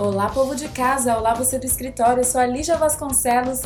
Olá, 0.00 0.28
povo 0.28 0.54
de 0.54 0.68
casa! 0.68 1.18
Olá, 1.18 1.34
você 1.34 1.58
do 1.58 1.66
escritório! 1.66 2.20
Eu 2.20 2.24
sou 2.24 2.40
a 2.40 2.46
Lígia 2.46 2.76
Vasconcelos, 2.76 3.62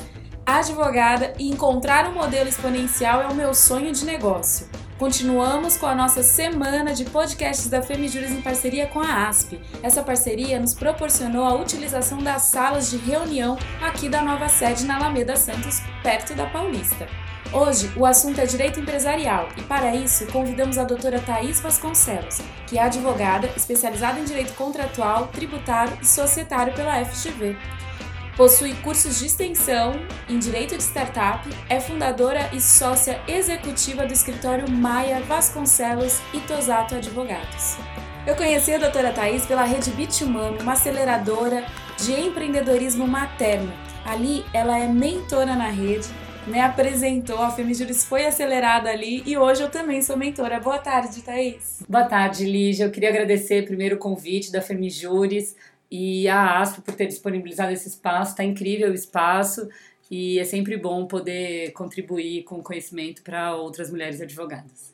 advogada, 0.47 1.35
e 1.39 1.51
encontrar 1.51 2.09
um 2.09 2.15
modelo 2.15 2.49
exponencial 2.49 3.21
é 3.21 3.27
o 3.27 3.35
meu 3.35 3.53
sonho 3.53 3.93
de 3.93 4.07
negócio. 4.07 4.67
Continuamos 4.99 5.77
com 5.77 5.85
a 5.85 5.95
nossa 5.95 6.23
semana 6.23 6.95
de 6.95 7.05
podcasts 7.05 7.69
da 7.69 7.83
Femijuras 7.83 8.31
em 8.31 8.41
parceria 8.41 8.87
com 8.87 9.01
a 9.01 9.29
ASP. 9.29 9.61
Essa 9.83 10.03
parceria 10.03 10.59
nos 10.59 10.73
proporcionou 10.73 11.45
a 11.45 11.55
utilização 11.55 12.17
das 12.23 12.45
salas 12.45 12.89
de 12.89 12.97
reunião 12.97 13.59
aqui 13.83 14.09
da 14.09 14.23
nova 14.23 14.49
sede 14.49 14.87
na 14.87 14.97
Alameda 14.97 15.37
Santos, 15.37 15.83
perto 16.03 16.35
da 16.35 16.47
Paulista. 16.47 17.07
Hoje 17.55 17.93
o 17.97 18.07
assunto 18.07 18.41
é 18.41 18.47
direito 18.47 18.81
empresarial 18.81 19.47
e 19.59 19.63
para 19.63 19.95
isso 19.95 20.27
convidamos 20.29 20.79
a 20.79 20.85
doutora 20.85 21.21
Thais 21.21 21.61
Vasconcelos, 21.61 22.41
que 22.67 22.79
é 22.79 22.83
advogada 22.83 23.47
especializada 23.55 24.19
em 24.19 24.25
direito 24.25 24.55
contratual, 24.55 25.27
tributário 25.27 25.99
e 26.01 26.07
societário 26.07 26.73
pela 26.73 27.05
FGV. 27.05 27.55
Possui 28.39 28.73
cursos 28.77 29.19
de 29.19 29.27
extensão 29.27 29.93
em 30.31 30.39
direito 30.39 30.79
de 30.79 30.83
startup, 30.83 31.47
é 31.69 31.79
fundadora 31.79 32.49
e 32.55 32.61
sócia 32.61 33.21
executiva 33.29 34.07
do 34.07 34.15
escritório 34.15 34.71
Maia 34.71 35.21
Vasconcelos 35.21 36.21
e 36.33 36.41
Tosato 36.41 36.95
Advogados. 36.95 37.77
Eu 38.27 38.35
conheci 38.35 38.73
a 38.73 38.79
doutora 38.79 39.13
Thais 39.13 39.45
pela 39.45 39.65
rede 39.65 39.91
Bitumami, 39.91 40.57
uma 40.63 40.73
aceleradora 40.73 41.67
de 41.99 42.13
empreendedorismo 42.13 43.07
materno. 43.07 43.71
Ali 44.07 44.43
ela 44.55 44.79
é 44.79 44.89
mentora 44.89 45.55
na 45.55 45.69
rede 45.69 46.09
me 46.47 46.61
apresentou, 46.61 47.39
a 47.39 47.51
Femijuris 47.51 48.05
foi 48.05 48.27
acelerada 48.27 48.91
ali 48.91 49.23
e 49.25 49.37
hoje 49.37 49.63
eu 49.63 49.71
também 49.71 50.03
sou 50.03 50.17
mentora. 50.17 50.59
Boa 50.59 50.79
tarde, 50.79 51.23
Thaís. 51.23 51.83
Boa 51.89 52.05
tarde, 52.05 52.45
Lígia. 52.45 52.85
Eu 52.85 52.91
queria 52.91 53.11
agradecer 53.11 53.65
primeiro 53.65 53.97
o 53.97 53.99
convite 53.99 54.51
da 54.51 54.61
Femijuris 54.61 55.57
e 55.91 56.29
a 56.29 56.61
ASP 56.61 56.81
por 56.81 56.95
ter 56.95 57.07
disponibilizado 57.07 57.73
esse 57.73 57.89
espaço. 57.89 58.33
Está 58.33 58.45
incrível 58.45 58.91
o 58.91 58.95
espaço 58.95 59.69
e 60.11 60.39
é 60.39 60.45
sempre 60.45 60.77
bom 60.77 61.07
poder 61.07 61.73
contribuir 61.73 62.43
com 62.43 62.63
conhecimento 62.63 63.23
para 63.23 63.55
outras 63.55 63.91
mulheres 63.91 64.21
advogadas. 64.21 64.93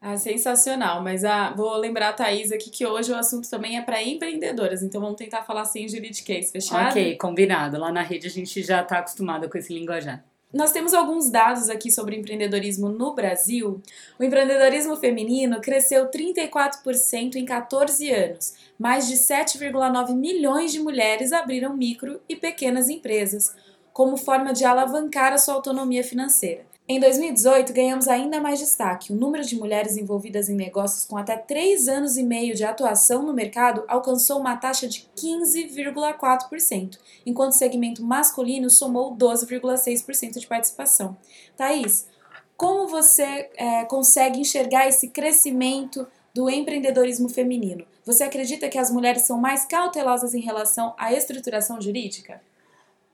Ah, 0.00 0.16
sensacional, 0.16 1.00
mas 1.00 1.24
ah, 1.24 1.54
vou 1.56 1.76
lembrar 1.76 2.08
a 2.08 2.12
Thaís 2.12 2.50
aqui 2.50 2.70
que 2.70 2.84
hoje 2.84 3.12
o 3.12 3.14
assunto 3.14 3.48
também 3.48 3.78
é 3.78 3.82
para 3.82 4.02
empreendedoras, 4.02 4.82
então 4.82 5.00
vamos 5.00 5.16
tentar 5.16 5.44
falar 5.44 5.64
sem 5.64 5.88
juridiquês, 5.88 6.50
fechado? 6.50 6.90
Ok, 6.90 7.16
combinado. 7.18 7.78
Lá 7.78 7.92
na 7.92 8.02
rede 8.02 8.26
a 8.26 8.30
gente 8.30 8.60
já 8.64 8.82
está 8.82 8.98
acostumado 8.98 9.48
com 9.48 9.56
esse 9.56 9.72
linguajar. 9.72 10.24
Nós 10.52 10.70
temos 10.70 10.92
alguns 10.92 11.30
dados 11.30 11.70
aqui 11.70 11.90
sobre 11.90 12.14
empreendedorismo 12.14 12.90
no 12.90 13.14
Brasil. 13.14 13.80
O 14.18 14.24
empreendedorismo 14.24 14.96
feminino 14.96 15.62
cresceu 15.62 16.10
34% 16.10 17.36
em 17.36 17.44
14 17.46 18.10
anos. 18.10 18.54
Mais 18.78 19.08
de 19.08 19.14
7,9 19.14 20.14
milhões 20.14 20.70
de 20.70 20.78
mulheres 20.78 21.32
abriram 21.32 21.74
micro 21.74 22.20
e 22.28 22.36
pequenas 22.36 22.90
empresas, 22.90 23.54
como 23.94 24.18
forma 24.18 24.52
de 24.52 24.64
alavancar 24.64 25.32
a 25.32 25.38
sua 25.38 25.54
autonomia 25.54 26.04
financeira. 26.04 26.71
Em 26.88 26.98
2018, 26.98 27.72
ganhamos 27.72 28.08
ainda 28.08 28.40
mais 28.40 28.58
destaque. 28.58 29.12
O 29.12 29.16
número 29.16 29.44
de 29.44 29.56
mulheres 29.56 29.96
envolvidas 29.96 30.48
em 30.48 30.56
negócios 30.56 31.04
com 31.04 31.16
até 31.16 31.36
3 31.36 31.86
anos 31.86 32.16
e 32.16 32.24
meio 32.24 32.56
de 32.56 32.64
atuação 32.64 33.22
no 33.22 33.32
mercado 33.32 33.84
alcançou 33.86 34.40
uma 34.40 34.56
taxa 34.56 34.88
de 34.88 35.08
15,4%, 35.16 36.98
enquanto 37.24 37.52
o 37.52 37.56
segmento 37.56 38.02
masculino 38.02 38.68
somou 38.68 39.16
12,6% 39.16 40.40
de 40.40 40.46
participação. 40.46 41.16
Thaís, 41.56 42.08
como 42.56 42.88
você 42.88 43.48
é, 43.56 43.84
consegue 43.84 44.40
enxergar 44.40 44.88
esse 44.88 45.08
crescimento 45.08 46.04
do 46.34 46.50
empreendedorismo 46.50 47.28
feminino? 47.28 47.86
Você 48.04 48.24
acredita 48.24 48.68
que 48.68 48.78
as 48.78 48.90
mulheres 48.90 49.22
são 49.22 49.38
mais 49.38 49.64
cautelosas 49.64 50.34
em 50.34 50.40
relação 50.40 50.94
à 50.98 51.12
estruturação 51.12 51.80
jurídica? 51.80 52.42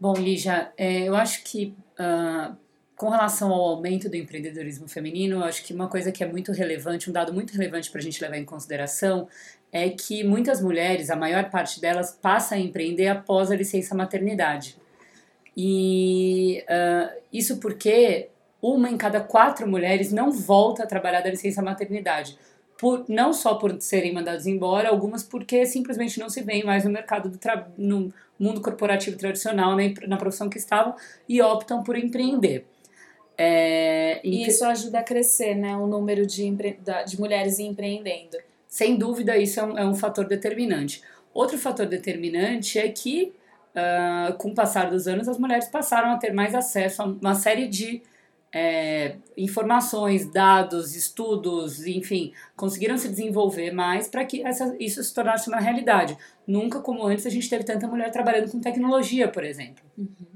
Bom, 0.01 0.15
Lígia, 0.15 0.73
é, 0.75 1.03
eu 1.03 1.15
acho 1.15 1.45
que. 1.45 1.75
Uh 2.01 2.68
com 2.99 3.11
relação 3.11 3.53
ao 3.53 3.61
aumento 3.61 4.09
do 4.09 4.17
empreendedorismo 4.17 4.89
feminino, 4.89 5.45
acho 5.45 5.65
que 5.65 5.73
uma 5.73 5.87
coisa 5.87 6.11
que 6.11 6.25
é 6.25 6.27
muito 6.27 6.51
relevante, 6.51 7.09
um 7.09 7.13
dado 7.13 7.33
muito 7.33 7.53
relevante 7.53 7.89
para 7.93 8.01
a 8.01 8.03
gente 8.03 8.21
levar 8.21 8.37
em 8.37 8.45
consideração, 8.45 9.29
é 9.71 9.89
que 9.89 10.25
muitas 10.25 10.61
mulheres, 10.61 11.09
a 11.09 11.15
maior 11.15 11.49
parte 11.49 11.81
delas, 11.81 12.11
passa 12.21 12.57
a 12.57 12.59
empreender 12.59 13.07
após 13.07 13.53
a 13.53 13.57
licença 13.57 13.95
maternidade. 13.95 14.77
E 15.57 16.65
uh, 16.69 17.21
isso 17.33 17.59
porque 17.59 18.31
uma 18.61 18.91
em 18.91 18.97
cada 18.97 19.21
quatro 19.21 19.69
mulheres 19.69 20.11
não 20.11 20.33
volta 20.33 20.83
a 20.83 20.87
trabalhar 20.87 21.21
da 21.21 21.31
licença 21.31 21.63
maternidade. 21.63 22.37
Por, 22.77 23.05
não 23.09 23.33
só 23.33 23.55
por 23.55 23.81
serem 23.81 24.13
mandadas 24.13 24.45
embora, 24.45 24.89
algumas 24.89 25.23
porque 25.23 25.65
simplesmente 25.67 26.19
não 26.19 26.29
se 26.29 26.43
veem 26.43 26.65
mais 26.65 26.85
no 26.85 26.91
mercado 26.91 27.29
do 27.29 27.39
no 27.77 28.13
mundo 28.37 28.61
corporativo 28.61 29.17
tradicional, 29.17 29.77
na, 29.77 29.83
na 30.09 30.17
profissão 30.17 30.49
que 30.49 30.59
estavam, 30.59 30.97
e 31.29 31.41
optam 31.41 31.85
por 31.85 31.97
empreender. 31.97 32.67
É, 33.41 34.21
e 34.25 34.47
isso 34.49 34.65
ajuda 34.65 34.99
a 34.99 35.03
crescer, 35.03 35.55
né? 35.55 35.77
O 35.77 35.87
número 35.87 36.27
de, 36.27 36.45
empre... 36.45 36.79
de 37.07 37.21
mulheres 37.21 37.61
empreendendo. 37.61 38.37
Sem 38.67 38.97
dúvida, 38.97 39.39
isso 39.39 39.61
é 39.61 39.65
um, 39.65 39.79
é 39.79 39.87
um 39.87 39.95
fator 39.95 40.27
determinante. 40.27 41.03
Outro 41.33 41.57
fator 41.57 41.87
determinante 41.87 42.81
é 42.81 42.89
que, 42.89 43.33
uh, 43.75 44.37
com 44.39 44.51
o 44.51 44.55
passar 44.55 44.91
dos 44.91 45.07
anos, 45.07 45.29
as 45.29 45.39
mulheres 45.39 45.69
passaram 45.69 46.11
a 46.11 46.17
ter 46.17 46.33
mais 46.33 46.53
acesso 46.53 47.01
a 47.01 47.05
uma 47.05 47.35
série 47.37 47.69
de 47.69 48.03
é, 48.53 49.17
informações, 49.37 50.31
dados, 50.31 50.97
estudos, 50.97 51.87
enfim, 51.87 52.33
conseguiram 52.57 52.97
se 52.97 53.09
desenvolver 53.09 53.71
mais 53.71 54.09
para 54.09 54.25
que 54.25 54.43
essa, 54.43 54.75
isso 54.81 55.03
se 55.03 55.15
tornasse 55.15 55.49
uma 55.49 55.61
realidade. 55.61 56.17
Nunca 56.47 56.81
como 56.81 57.07
antes 57.07 57.27
a 57.27 57.31
gente 57.31 57.49
teve 57.49 57.65
tanta 57.65 57.87
mulher 57.87 58.11
trabalhando 58.11 58.51
com 58.51 58.61
tecnologia, 58.61 59.29
por 59.29 59.45
exemplo. 59.45 59.85
Uhum. 59.97 60.28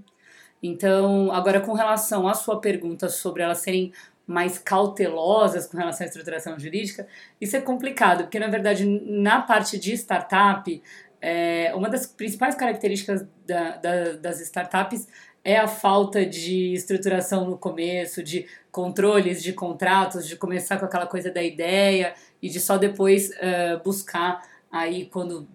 Então, 0.62 1.32
agora 1.32 1.60
com 1.60 1.72
relação 1.72 2.28
à 2.28 2.34
sua 2.34 2.60
pergunta 2.60 3.08
sobre 3.08 3.42
elas 3.42 3.58
serem 3.58 3.92
mais 4.26 4.56
cautelosas 4.58 5.66
com 5.66 5.76
relação 5.76 6.04
à 6.04 6.08
estruturação 6.08 6.58
jurídica, 6.58 7.06
isso 7.40 7.56
é 7.56 7.60
complicado, 7.60 8.22
porque 8.22 8.38
na 8.38 8.46
verdade 8.46 8.86
na 8.86 9.42
parte 9.42 9.78
de 9.78 9.92
startup, 9.94 10.82
é, 11.20 11.72
uma 11.74 11.88
das 11.88 12.06
principais 12.06 12.54
características 12.54 13.26
da, 13.46 13.76
da, 13.76 14.12
das 14.12 14.40
startups 14.40 15.08
é 15.44 15.56
a 15.56 15.66
falta 15.66 16.24
de 16.24 16.72
estruturação 16.72 17.50
no 17.50 17.58
começo, 17.58 18.22
de 18.22 18.46
controles 18.70 19.42
de 19.42 19.52
contratos, 19.52 20.26
de 20.26 20.36
começar 20.36 20.78
com 20.78 20.84
aquela 20.84 21.06
coisa 21.06 21.30
da 21.30 21.42
ideia 21.42 22.14
e 22.40 22.48
de 22.48 22.60
só 22.60 22.78
depois 22.78 23.30
uh, 23.30 23.82
buscar 23.82 24.42
aí 24.70 25.06
quando 25.06 25.48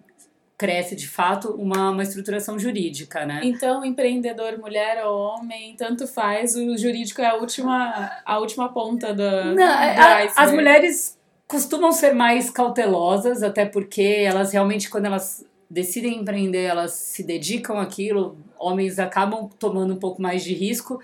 cresce 0.58 0.96
de 0.96 1.06
fato 1.06 1.52
uma, 1.52 1.90
uma 1.90 2.02
estruturação 2.02 2.58
jurídica, 2.58 3.24
né? 3.24 3.40
Então, 3.44 3.84
empreendedor, 3.84 4.58
mulher 4.58 5.06
ou 5.06 5.16
homem, 5.16 5.76
tanto 5.76 6.08
faz, 6.08 6.56
o 6.56 6.76
jurídico 6.76 7.22
é 7.22 7.26
a 7.26 7.34
última, 7.36 8.10
a 8.26 8.38
última 8.40 8.68
ponta 8.68 9.14
do, 9.14 9.22
Não, 9.22 9.54
do 9.54 9.62
a, 9.62 10.24
As 10.36 10.52
mulheres 10.52 11.16
costumam 11.46 11.92
ser 11.92 12.12
mais 12.12 12.50
cautelosas, 12.50 13.44
até 13.44 13.64
porque 13.64 14.02
elas 14.02 14.52
realmente, 14.52 14.90
quando 14.90 15.06
elas 15.06 15.46
decidem 15.70 16.18
empreender, 16.18 16.64
elas 16.64 16.92
se 16.92 17.22
dedicam 17.22 17.78
àquilo, 17.78 18.36
homens 18.58 18.98
acabam 18.98 19.48
tomando 19.60 19.94
um 19.94 19.98
pouco 19.98 20.20
mais 20.20 20.42
de 20.42 20.54
risco. 20.54 21.00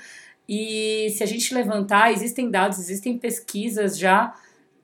E 0.48 1.15
se 1.16 1.22
a 1.22 1.26
gente 1.26 1.54
levantar, 1.54 2.12
existem 2.12 2.50
dados, 2.50 2.78
existem 2.81 3.16
pesquisas 3.16 3.97
já 3.97 4.34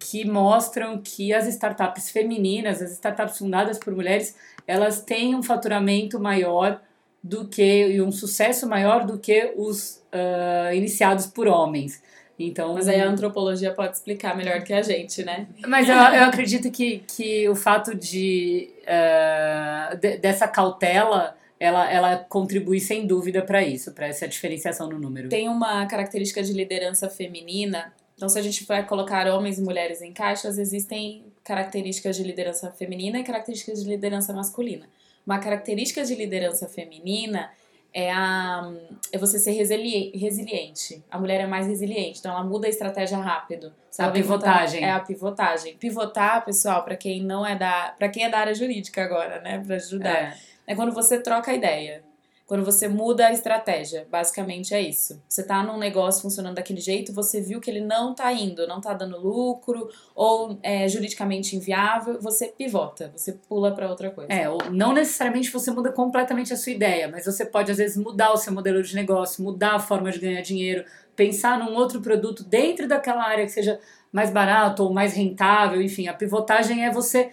que 0.01 0.25
mostram 0.25 0.99
que 0.99 1.33
as 1.33 1.47
startups 1.47 2.11
femininas, 2.11 2.81
as 2.81 2.93
startups 2.93 3.39
fundadas 3.39 3.79
por 3.79 3.95
mulheres, 3.95 4.35
elas 4.67 5.03
têm 5.03 5.35
um 5.35 5.43
faturamento 5.43 6.19
maior 6.19 6.81
do 7.23 7.47
que 7.47 7.89
e 7.89 8.01
um 8.01 8.11
sucesso 8.11 8.67
maior 8.67 9.05
do 9.05 9.19
que 9.19 9.53
os 9.57 10.03
uh, 10.13 10.75
iniciados 10.75 11.27
por 11.27 11.47
homens. 11.47 12.03
Então, 12.39 12.73
mas 12.73 12.89
aí 12.89 12.99
a 12.99 13.07
antropologia 13.07 13.75
pode 13.75 13.95
explicar 13.95 14.35
melhor 14.35 14.63
que 14.63 14.73
a 14.73 14.81
gente, 14.81 15.23
né? 15.23 15.47
Mas 15.69 15.87
eu, 15.87 15.95
eu 15.95 16.25
acredito 16.25 16.71
que, 16.71 17.05
que 17.07 17.47
o 17.51 17.55
fato 17.55 17.95
de, 17.95 18.71
uh, 18.85 19.97
de 19.99 20.17
dessa 20.17 20.49
cautela 20.49 21.37
ela, 21.61 21.93
ela 21.93 22.17
contribui 22.17 22.81
sem 22.81 23.07
dúvida 23.07 23.43
para 23.43 23.63
isso, 23.63 23.93
para 23.93 24.07
essa 24.07 24.27
diferenciação 24.27 24.89
no 24.89 24.99
número. 24.99 25.29
Tem 25.29 25.47
uma 25.47 25.85
característica 25.85 26.43
de 26.43 26.55
liderança 26.55 27.11
feminina. 27.11 27.93
Então, 28.21 28.29
se 28.29 28.39
a 28.39 28.43
gente 28.43 28.67
vai 28.67 28.85
colocar 28.85 29.27
homens 29.29 29.59
e 29.59 29.63
mulheres 29.63 30.03
em 30.03 30.13
caixas, 30.13 30.59
existem 30.59 31.25
características 31.43 32.15
de 32.15 32.23
liderança 32.23 32.71
feminina 32.71 33.19
e 33.19 33.25
características 33.25 33.83
de 33.83 33.89
liderança 33.89 34.31
masculina. 34.35 34.87
Uma 35.25 35.39
característica 35.39 36.05
de 36.05 36.15
liderança 36.15 36.69
feminina 36.69 37.51
é, 37.95 38.13
a, 38.13 38.75
é 39.11 39.17
você 39.17 39.39
ser 39.39 39.53
resili 39.53 40.11
resiliente. 40.15 41.03
A 41.11 41.19
mulher 41.19 41.41
é 41.41 41.47
mais 41.47 41.67
resiliente, 41.67 42.19
então 42.19 42.33
ela 42.33 42.45
muda 42.45 42.67
a 42.67 42.69
estratégia 42.69 43.17
rápido. 43.17 43.73
Sabe? 43.91 44.11
A 44.11 44.23
pivotagem. 44.23 44.85
É 44.85 44.91
a 44.91 45.01
pivotagem. 45.01 45.79
Pivotar, 45.79 46.45
pessoal, 46.45 46.85
para 46.85 46.97
quem 46.97 47.23
não 47.23 47.47
é 47.47 47.57
da, 47.57 47.95
para 47.99 48.11
quem 48.11 48.25
é 48.25 48.29
da 48.29 48.39
área 48.39 48.55
jurídica 48.55 49.03
agora, 49.03 49.41
né, 49.41 49.63
para 49.67 49.77
ajudar. 49.77 50.11
É. 50.11 50.37
é 50.67 50.75
quando 50.75 50.93
você 50.93 51.19
troca 51.23 51.53
a 51.53 51.55
ideia. 51.55 52.03
Quando 52.51 52.65
você 52.65 52.89
muda 52.89 53.29
a 53.29 53.33
estratégia, 53.33 54.09
basicamente 54.11 54.75
é 54.75 54.81
isso. 54.81 55.23
Você 55.29 55.41
tá 55.41 55.63
num 55.63 55.79
negócio 55.79 56.21
funcionando 56.21 56.57
daquele 56.57 56.81
jeito, 56.81 57.13
você 57.13 57.41
viu 57.41 57.61
que 57.61 57.71
ele 57.71 57.81
não 57.81 58.13
tá 58.13 58.33
indo, 58.33 58.67
não 58.67 58.81
tá 58.81 58.93
dando 58.93 59.21
lucro 59.21 59.89
ou 60.17 60.59
é 60.61 60.89
juridicamente 60.89 61.55
inviável, 61.55 62.21
você 62.21 62.49
pivota, 62.49 63.13
você 63.15 63.35
pula 63.49 63.73
para 63.73 63.89
outra 63.89 64.11
coisa. 64.11 64.33
É, 64.33 64.51
ou 64.51 64.59
não 64.69 64.93
necessariamente 64.93 65.49
você 65.49 65.71
muda 65.71 65.93
completamente 65.93 66.53
a 66.53 66.57
sua 66.57 66.73
ideia, 66.73 67.07
mas 67.07 67.25
você 67.25 67.47
pode 67.47 67.71
às 67.71 67.79
vezes 67.79 67.97
mudar 67.97 68.33
o 68.33 68.37
seu 68.37 68.53
modelo 68.53 68.83
de 68.83 68.97
negócio, 68.97 69.45
mudar 69.45 69.77
a 69.77 69.79
forma 69.79 70.11
de 70.11 70.19
ganhar 70.19 70.43
dinheiro, 70.43 70.85
pensar 71.15 71.57
num 71.57 71.77
outro 71.77 72.01
produto 72.01 72.43
dentro 72.43 72.89
daquela 72.89 73.23
área 73.23 73.47
que 73.47 73.53
seja 73.53 73.79
mais 74.11 74.29
barato 74.29 74.83
ou 74.83 74.93
mais 74.93 75.15
rentável, 75.15 75.81
enfim, 75.81 76.09
a 76.09 76.15
pivotagem 76.15 76.85
é 76.85 76.91
você 76.91 77.31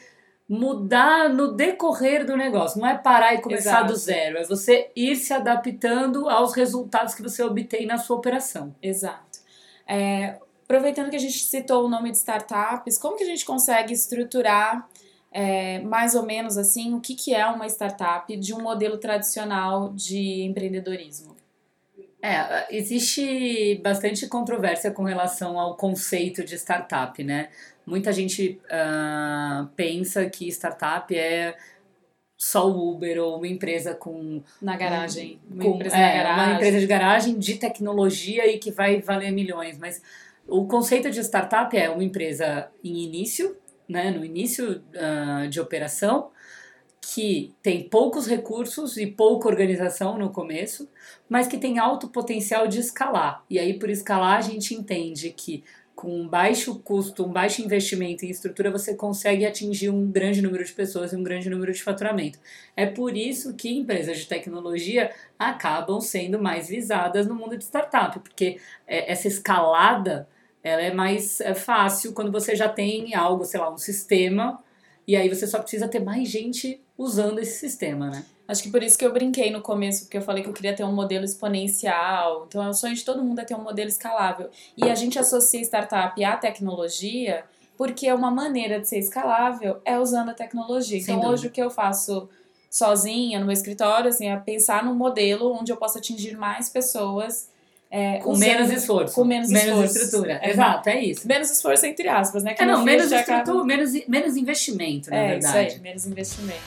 mudar 0.48 1.30
no 1.30 1.52
decorrer 1.52 2.26
do 2.26 2.38
negócio. 2.38 2.80
Não 2.80 2.88
é 2.88 2.98
parar 2.98 3.34
e 3.34 3.42
começar 3.42 3.70
Exato. 3.70 3.88
do 3.88 3.96
zero. 3.96 4.38
É 4.38 4.44
você 4.46 4.90
ir 4.96 5.16
se 5.18 5.34
adaptando 5.34 6.30
aos 6.30 6.54
resultados 6.54 7.14
que 7.14 7.22
você 7.22 7.44
obtém 7.44 7.86
na 7.86 7.98
sua 7.98 8.18
operação. 8.18 8.74
Exato. 8.82 9.40
É, 9.86 10.40
aproveitando 10.64 11.10
que 11.10 11.16
a 11.16 11.20
gente 11.20 11.40
citou 11.40 11.86
o 11.86 11.90
nome 11.90 12.12
de 12.12 12.18
startups, 12.18 12.98
como 12.98 13.18
que 13.18 13.24
a 13.24 13.28
gente 13.28 13.46
consegue 13.46 13.94
estruturar 13.94 14.88
é, 15.32 15.80
mais 15.82 16.16
ou 16.16 16.26
menos 16.26 16.58
assim 16.58 16.94
o 16.94 17.02
que, 17.02 17.14
que 17.14 17.34
é 17.34 17.46
uma 17.46 17.68
startup 17.68 18.36
de 18.36 18.54
um 18.54 18.62
modelo 18.62 18.98
tradicional 18.98 19.94
de 19.94 20.44
empreendedorismo? 20.44 21.36
É, 22.22 22.76
existe 22.76 23.80
bastante 23.84 24.28
controvérsia 24.28 24.92
com 24.92 25.04
relação 25.04 25.60
ao 25.60 25.78
conceito 25.78 26.44
de 26.44 26.56
startup, 26.56 27.24
né? 27.24 27.50
Muita 27.88 28.12
gente 28.12 28.60
uh, 28.66 29.66
pensa 29.78 30.30
que 30.30 30.50
startup 30.50 31.16
é 31.16 31.56
só 32.38 32.70
o 32.70 32.92
Uber 32.92 33.18
ou 33.24 33.38
uma 33.38 33.48
empresa 33.48 33.96
com 33.96 34.44
na 34.62 34.76
garagem, 34.76 35.40
uma 35.50 35.64
com, 35.64 35.76
empresa 35.76 35.96
é, 35.96 36.18
garagem. 36.18 36.44
uma 36.44 36.56
empresa 36.56 36.80
de 36.82 36.86
garagem 36.86 37.40
de 37.40 37.56
tecnologia 37.56 38.46
e 38.46 38.60
que 38.60 38.72
vai 38.72 39.00
valer 39.02 39.32
milhões, 39.32 39.78
mas 39.80 40.02
o 40.46 40.68
conceito 40.68 41.10
de 41.10 41.22
startup 41.22 41.76
é 41.78 41.90
uma 41.90 42.04
empresa 42.04 42.70
em 42.84 43.06
início, 43.06 43.56
né, 43.88 44.12
no 44.12 44.24
início 44.24 44.84
uh, 44.94 45.48
de 45.48 45.62
operação, 45.62 46.30
que 47.02 47.56
tem 47.64 47.88
poucos 47.88 48.28
recursos 48.28 48.98
e 48.98 49.08
pouca 49.08 49.48
organização 49.48 50.18
no 50.18 50.30
começo, 50.30 50.90
mas 51.30 51.48
que 51.48 51.58
tem 51.58 51.80
alto 51.80 52.10
potencial 52.10 52.68
de 52.68 52.80
escalar. 52.80 53.46
E 53.50 53.58
aí, 53.58 53.80
por 53.80 53.90
escalar, 53.90 54.38
a 54.38 54.42
gente 54.42 54.76
entende 54.76 55.30
que 55.30 55.64
com 55.98 56.28
baixo 56.28 56.80
custo, 56.80 57.26
um 57.26 57.32
baixo 57.32 57.60
investimento 57.60 58.24
em 58.24 58.30
estrutura, 58.30 58.70
você 58.70 58.94
consegue 58.94 59.48
atingir 59.48 59.90
um 59.90 60.12
grande 60.12 60.44
número 60.44 60.64
de 60.64 60.72
pessoas 60.72 61.12
e 61.12 61.16
um 61.16 61.24
grande 61.24 61.50
número 61.50 61.74
de 61.74 61.82
faturamento. 61.82 62.38
É 62.76 62.86
por 62.86 63.18
isso 63.18 63.56
que 63.56 63.76
empresas 63.76 64.20
de 64.20 64.28
tecnologia 64.28 65.12
acabam 65.40 66.00
sendo 66.00 66.40
mais 66.40 66.70
visadas 66.70 67.26
no 67.26 67.34
mundo 67.34 67.58
de 67.58 67.64
startup, 67.64 68.20
porque 68.20 68.60
é, 68.86 69.12
essa 69.12 69.28
escalada 69.28 70.30
ela 70.64 70.84
é 70.84 70.94
mais 70.94 71.42
é 71.42 71.56
fácil 71.56 72.14
quando 72.14 72.32
você 72.32 72.56
já 72.56 72.70
tem 72.70 73.16
algo, 73.16 73.44
sei 73.44 73.60
lá, 73.60 73.74
um 73.74 73.78
sistema, 73.78 74.64
e 75.08 75.16
aí 75.16 75.30
você 75.30 75.48
só 75.48 75.60
precisa 75.60 75.88
ter 75.88 76.02
mais 76.02 76.28
gente 76.28 76.82
usando 76.98 77.40
esse 77.40 77.60
sistema, 77.60 78.10
né? 78.10 78.26
Acho 78.48 78.64
que 78.64 78.70
por 78.70 78.84
isso 78.84 78.98
que 78.98 79.06
eu 79.06 79.12
brinquei 79.12 79.52
no 79.52 79.62
começo, 79.62 80.04
porque 80.04 80.18
eu 80.18 80.22
falei 80.22 80.44
que 80.44 80.50
eu 80.50 80.54
queria 80.54 80.76
ter 80.76 80.84
um 80.84 80.94
modelo 80.94 81.24
exponencial. 81.24 82.46
Então, 82.48 82.64
é 82.64 82.70
o 82.70 82.74
sonho 82.74 82.96
de 82.96 83.04
todo 83.04 83.24
mundo 83.24 83.40
é 83.40 83.46
ter 83.46 83.56
um 83.56 83.64
modelo 83.64 83.90
escalável. 83.90 84.50
E 84.76 84.90
a 84.90 84.96
gente 84.96 85.20
associa 85.20 85.62
startup 85.62 86.24
à 86.24 86.36
tecnologia, 86.38 87.44
porque 87.78 88.12
uma 88.12 88.32
maneira 88.32 88.80
de 88.80 88.88
ser 88.88 89.00
escalável 89.00 89.82
é 89.84 90.00
usando 90.00 90.30
a 90.30 90.34
tecnologia. 90.34 91.00
Sem 91.02 91.16
então, 91.16 91.16
dúvida. 91.16 91.34
hoje 91.34 91.48
o 91.48 91.52
que 91.52 91.62
eu 91.62 91.70
faço 91.70 92.30
sozinha 92.70 93.40
no 93.40 93.46
meu 93.46 93.54
escritório, 93.54 94.10
assim, 94.10 94.30
é 94.30 94.38
pensar 94.38 94.84
num 94.84 94.96
modelo 94.96 95.54
onde 95.54 95.72
eu 95.72 95.78
possa 95.78 96.00
atingir 96.00 96.38
mais 96.38 96.70
pessoas 96.70 97.50
é, 97.90 98.18
Com 98.20 98.32
usando- 98.32 98.48
menos 98.48 98.72
esforço. 98.72 99.16
Com 99.16 99.24
menos, 99.24 99.52
esforço. 99.52 99.98
estrutura. 99.98 100.40
Exato, 100.44 100.90
é 100.90 101.00
isso. 101.02 101.28
Menos 101.28 101.50
esforço 101.50 101.86
entre 101.86 102.08
aspas, 102.08 102.44
né? 102.44 102.54
Que 102.54 102.64
É, 102.64 102.66
não, 102.66 102.84
menos 102.84 103.10
já 103.10 103.20
acaba- 103.20 103.40
estrutura, 103.40 103.66
menos, 103.66 103.94
menos 104.08 104.36
investimento, 104.38 105.10
na 105.10 105.18
É, 105.18 105.28
verdade. 105.30 105.68
isso 105.68 105.76
aí, 105.78 105.82
menos 105.82 106.06
investimento. 106.06 106.62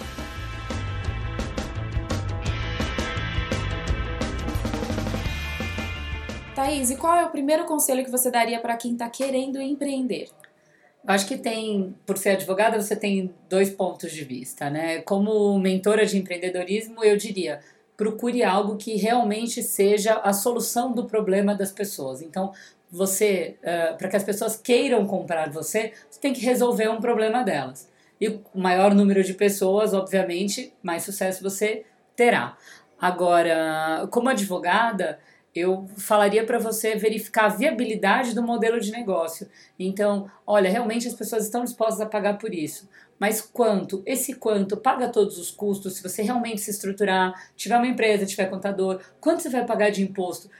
Thaís, 6.54 6.90
e 6.90 6.96
qual 6.96 7.16
é 7.16 7.24
o 7.24 7.30
primeiro 7.30 7.64
conselho 7.64 8.04
que 8.04 8.10
você 8.10 8.30
daria 8.30 8.58
para 8.60 8.76
quem 8.76 8.92
está 8.92 9.08
querendo 9.08 9.60
empreender? 9.60 10.28
Eu 11.02 11.14
acho 11.14 11.26
que 11.26 11.38
tem, 11.38 11.94
por 12.04 12.18
ser 12.18 12.30
advogada, 12.30 12.80
você 12.80 12.94
tem 12.94 13.32
dois 13.48 13.70
pontos 13.70 14.12
de 14.12 14.22
vista, 14.24 14.68
né? 14.68 15.00
Como 15.02 15.58
mentora 15.58 16.04
de 16.04 16.18
empreendedorismo, 16.18 17.02
eu 17.02 17.16
diria, 17.16 17.60
procure 18.00 18.42
algo 18.42 18.78
que 18.78 18.96
realmente 18.96 19.62
seja 19.62 20.14
a 20.24 20.32
solução 20.32 20.90
do 20.90 21.04
problema 21.04 21.54
das 21.54 21.70
pessoas. 21.70 22.22
Então, 22.22 22.50
você, 22.90 23.58
para 23.98 24.08
que 24.08 24.16
as 24.16 24.24
pessoas 24.24 24.56
queiram 24.56 25.06
comprar 25.06 25.50
você, 25.50 25.92
você 26.08 26.18
tem 26.18 26.32
que 26.32 26.40
resolver 26.40 26.88
um 26.88 26.98
problema 26.98 27.42
delas. 27.42 27.90
E 28.18 28.26
o 28.26 28.40
maior 28.54 28.94
número 28.94 29.22
de 29.22 29.34
pessoas, 29.34 29.92
obviamente, 29.92 30.72
mais 30.82 31.02
sucesso 31.02 31.42
você 31.42 31.84
terá. 32.16 32.56
Agora, 32.98 34.08
como 34.10 34.30
advogada, 34.30 35.18
eu 35.54 35.86
falaria 35.98 36.46
para 36.46 36.58
você 36.58 36.96
verificar 36.96 37.44
a 37.44 37.48
viabilidade 37.48 38.34
do 38.34 38.42
modelo 38.42 38.80
de 38.80 38.92
negócio. 38.92 39.46
Então, 39.78 40.26
olha, 40.46 40.70
realmente 40.70 41.06
as 41.06 41.12
pessoas 41.12 41.44
estão 41.44 41.64
dispostas 41.64 42.00
a 42.00 42.06
pagar 42.06 42.38
por 42.38 42.54
isso. 42.54 42.88
Mas 43.20 43.42
quanto? 43.42 44.02
Esse 44.06 44.34
quanto 44.34 44.78
paga 44.78 45.10
todos 45.10 45.38
os 45.38 45.50
custos? 45.50 45.94
Se 45.96 46.02
você 46.02 46.22
realmente 46.22 46.62
se 46.62 46.70
estruturar, 46.70 47.34
tiver 47.54 47.76
uma 47.76 47.86
empresa, 47.86 48.24
tiver 48.24 48.46
contador, 48.46 48.98
quanto 49.20 49.42
você 49.42 49.50
vai 49.50 49.66
pagar 49.66 49.90
de 49.90 50.02
imposto? 50.02 50.50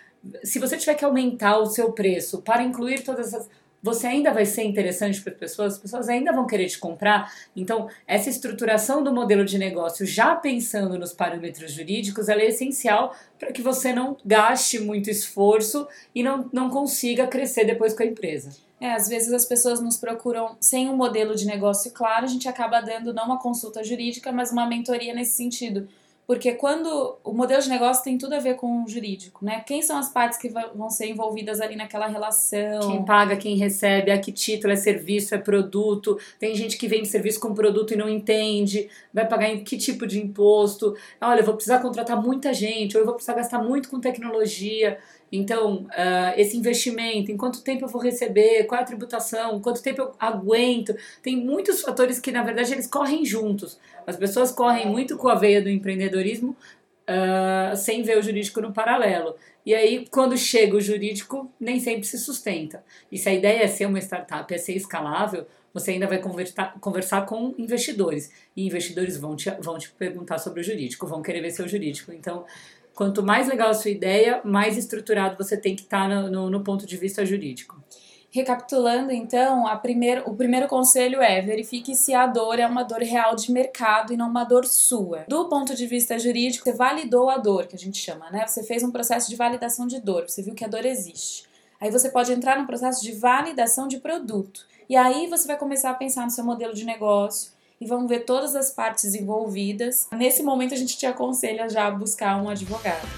Se 0.45 0.59
você 0.59 0.77
tiver 0.77 0.95
que 0.95 1.05
aumentar 1.05 1.57
o 1.59 1.65
seu 1.67 1.93
preço 1.93 2.43
para 2.43 2.62
incluir 2.62 3.03
todas 3.03 3.29
essas 3.29 3.49
você 3.82 4.06
ainda 4.06 4.32
vai 4.32 4.44
ser 4.44 4.65
interessante 4.65 5.21
para 5.21 5.32
as 5.32 5.38
pessoas, 5.38 5.75
as 5.75 5.79
pessoas 5.79 6.09
ainda 6.09 6.32
vão 6.32 6.47
querer 6.47 6.67
te 6.69 6.79
comprar. 6.79 7.32
Então, 7.56 7.88
essa 8.06 8.29
estruturação 8.29 9.03
do 9.03 9.12
modelo 9.12 9.44
de 9.44 9.59
negócio, 9.59 10.05
já 10.05 10.35
pensando 10.35 10.99
nos 10.99 11.12
parâmetros 11.12 11.73
jurídicos, 11.73 12.29
ela 12.29 12.43
é 12.43 12.49
essencial 12.49 13.15
para 13.38 13.53
que 13.53 13.62
você 13.62 13.93
não 13.93 14.17
gaste 14.25 14.79
muito 14.79 15.09
esforço 15.09 15.88
e 16.15 16.23
não, 16.23 16.49
não 16.53 16.69
consiga 16.69 17.27
crescer 17.27 17.65
depois 17.65 17.94
com 17.94 18.03
a 18.03 18.06
empresa. 18.06 18.50
É, 18.81 18.93
às 18.93 19.09
vezes 19.09 19.31
as 19.32 19.44
pessoas 19.44 19.79
nos 19.81 19.99
procuram 19.99 20.56
sem 20.59 20.88
um 20.88 20.97
modelo 20.97 21.35
de 21.35 21.44
negócio 21.44 21.91
claro, 21.93 22.25
a 22.25 22.29
gente 22.29 22.49
acaba 22.49 22.81
dando 22.81 23.12
não 23.12 23.26
uma 23.26 23.38
consulta 23.38 23.85
jurídica, 23.85 24.33
mas 24.33 24.50
uma 24.50 24.67
mentoria 24.67 25.12
nesse 25.12 25.37
sentido. 25.37 25.87
Porque 26.31 26.53
quando 26.53 27.19
o 27.25 27.32
modelo 27.32 27.61
de 27.61 27.69
negócio 27.69 28.05
tem 28.05 28.17
tudo 28.17 28.37
a 28.37 28.38
ver 28.38 28.55
com 28.55 28.85
o 28.85 28.88
jurídico, 28.88 29.44
né? 29.44 29.65
Quem 29.67 29.82
são 29.82 29.99
as 29.99 30.12
partes 30.12 30.38
que 30.38 30.49
vão 30.49 30.88
ser 30.88 31.09
envolvidas 31.09 31.61
ali 31.61 31.75
naquela 31.75 32.06
relação? 32.06 32.88
Quem 32.88 33.05
paga, 33.05 33.37
quem 33.37 33.56
recebe, 33.56 34.12
a 34.12 34.21
que 34.21 34.31
título 34.31 34.73
é 34.73 34.77
serviço, 34.77 35.35
é 35.35 35.38
produto. 35.38 36.21
Tem 36.38 36.55
gente 36.55 36.79
que 36.79 36.87
vende 36.87 37.09
serviço 37.09 37.41
com 37.41 37.53
produto 37.53 37.95
e 37.95 37.97
não 37.97 38.09
entende, 38.09 38.88
vai 39.12 39.26
pagar 39.26 39.49
em 39.49 39.64
que 39.64 39.76
tipo 39.76 40.07
de 40.07 40.21
imposto. 40.21 40.95
Olha, 41.21 41.40
eu 41.40 41.45
vou 41.45 41.55
precisar 41.55 41.81
contratar 41.81 42.23
muita 42.23 42.55
gente, 42.55 42.97
ou 42.97 43.02
eu 43.02 43.07
vou 43.07 43.16
precisar 43.16 43.35
gastar 43.35 43.59
muito 43.59 43.90
com 43.90 43.99
tecnologia. 43.99 44.99
Então, 45.33 45.87
ah, 45.91 46.35
esse 46.37 46.57
investimento, 46.57 47.31
em 47.31 47.37
quanto 47.37 47.63
tempo 47.63 47.85
eu 47.85 47.89
vou 47.89 48.01
receber, 48.01 48.65
qual 48.65 48.81
é 48.81 48.83
a 48.83 48.87
tributação, 48.87 49.61
quanto 49.61 49.83
tempo 49.83 50.03
eu 50.03 50.13
aguento. 50.19 50.95
Tem 51.23 51.37
muitos 51.37 51.81
fatores 51.81 52.19
que, 52.19 52.33
na 52.33 52.43
verdade, 52.43 52.73
eles 52.73 52.87
correm 52.87 53.25
juntos. 53.25 53.79
As 54.07 54.17
pessoas 54.17 54.51
correm 54.51 54.87
muito 54.87 55.17
com 55.17 55.29
a 55.29 55.35
veia 55.35 55.63
do 55.63 55.69
empreendedorismo 55.69 56.57
ah, 57.07 57.75
sem 57.77 58.03
ver 58.03 58.19
o 58.19 58.23
jurídico 58.23 58.61
no 58.61 58.73
paralelo. 58.73 59.35
E 59.67 59.75
aí, 59.75 60.07
quando 60.11 60.37
chega 60.37 60.77
o 60.77 60.81
jurídico, 60.81 61.51
nem 61.61 61.79
sempre 61.81 62.05
se 62.05 62.19
sustenta. 62.19 62.83
E 63.11 63.19
se 63.19 63.29
a 63.29 63.35
ideia 63.35 63.65
é 63.65 63.69
ser 63.69 63.87
uma 63.87 63.99
startup, 63.99 64.53
é 64.53 64.59
ser 64.59 64.75
escalável, 64.75 65.47
você 65.73 65.93
ainda 65.93 66.07
vai 66.07 66.19
conversar, 66.19 66.75
conversar 66.81 67.27
com 67.27 67.55
investidores. 67.59 68.31
E 68.57 68.67
investidores 68.67 69.17
vão 69.17 69.37
te, 69.37 69.51
vão 69.61 69.79
te 69.79 69.91
perguntar 69.91 70.39
sobre 70.39 70.61
o 70.61 70.65
jurídico, 70.65 71.07
vão 71.07 71.21
querer 71.21 71.41
ver 71.41 71.51
seu 71.51 71.69
jurídico. 71.69 72.13
Então, 72.13 72.45
quanto 73.00 73.23
mais 73.23 73.49
legal 73.49 73.71
a 73.71 73.75
sua 73.75 73.90
ideia, 73.90 74.42
mais 74.45 74.76
estruturado 74.76 75.35
você 75.42 75.57
tem 75.57 75.75
que 75.75 75.80
estar 75.80 76.07
no, 76.07 76.30
no, 76.30 76.50
no 76.50 76.62
ponto 76.62 76.85
de 76.85 76.99
vista 76.99 77.25
jurídico. 77.25 77.83
Recapitulando, 78.30 79.11
então, 79.11 79.64
o 80.26 80.35
primeiro 80.37 80.69
conselho 80.69 81.23
é 81.23 81.40
verifique 81.40 81.95
se 81.95 82.12
a 82.12 82.26
dor 82.26 82.59
é 82.59 82.66
uma 82.66 82.83
dor 82.83 83.00
real 83.00 83.35
de 83.35 83.50
mercado 83.50 84.12
e 84.12 84.19
não 84.19 84.28
uma 84.28 84.45
dor 84.45 84.66
sua. 84.66 85.25
Do 85.26 85.49
ponto 85.49 85.75
de 85.75 85.87
vista 85.87 86.19
jurídico, 86.19 86.62
você 86.62 86.75
validou 86.75 87.30
a 87.30 87.38
dor, 87.38 87.66
que 87.66 87.75
a 87.75 87.78
gente 87.78 87.97
chama, 87.97 88.30
né? 88.30 88.47
Você 88.47 88.62
fez 88.64 88.83
um 88.83 88.90
processo 88.90 89.30
de 89.30 89.37
validação 89.37 89.87
de 89.87 89.99
dor, 89.99 90.28
você 90.28 90.42
viu 90.42 90.54
que 90.54 90.66
a 90.66 90.69
dor 90.69 90.85
existe. 90.85 91.45
Aí 91.80 91.90
você 91.90 92.11
pode 92.11 92.30
entrar 92.30 92.61
no 92.61 92.66
processo 92.66 93.02
de 93.02 93.12
validação 93.12 93.88
de 93.88 93.97
produto. 93.97 94.66
E 94.90 94.95
aí 94.95 95.26
você 95.26 95.47
vai 95.47 95.57
começar 95.57 95.88
a 95.88 95.95
pensar 95.95 96.25
no 96.25 96.30
seu 96.30 96.45
modelo 96.45 96.75
de 96.75 96.85
negócio 96.85 97.52
e 97.81 97.87
vamos 97.87 98.09
ver 98.09 98.27
todas 98.27 98.55
as 98.55 98.71
partes 98.71 99.15
envolvidas. 99.15 100.07
Nesse 100.13 100.43
momento 100.43 100.75
a 100.75 100.77
gente 100.77 100.99
te 100.99 101.07
aconselha 101.07 101.67
já 101.69 101.87
a 101.87 101.91
buscar 101.91 102.41
um 102.43 102.49
advogado. 102.49 103.09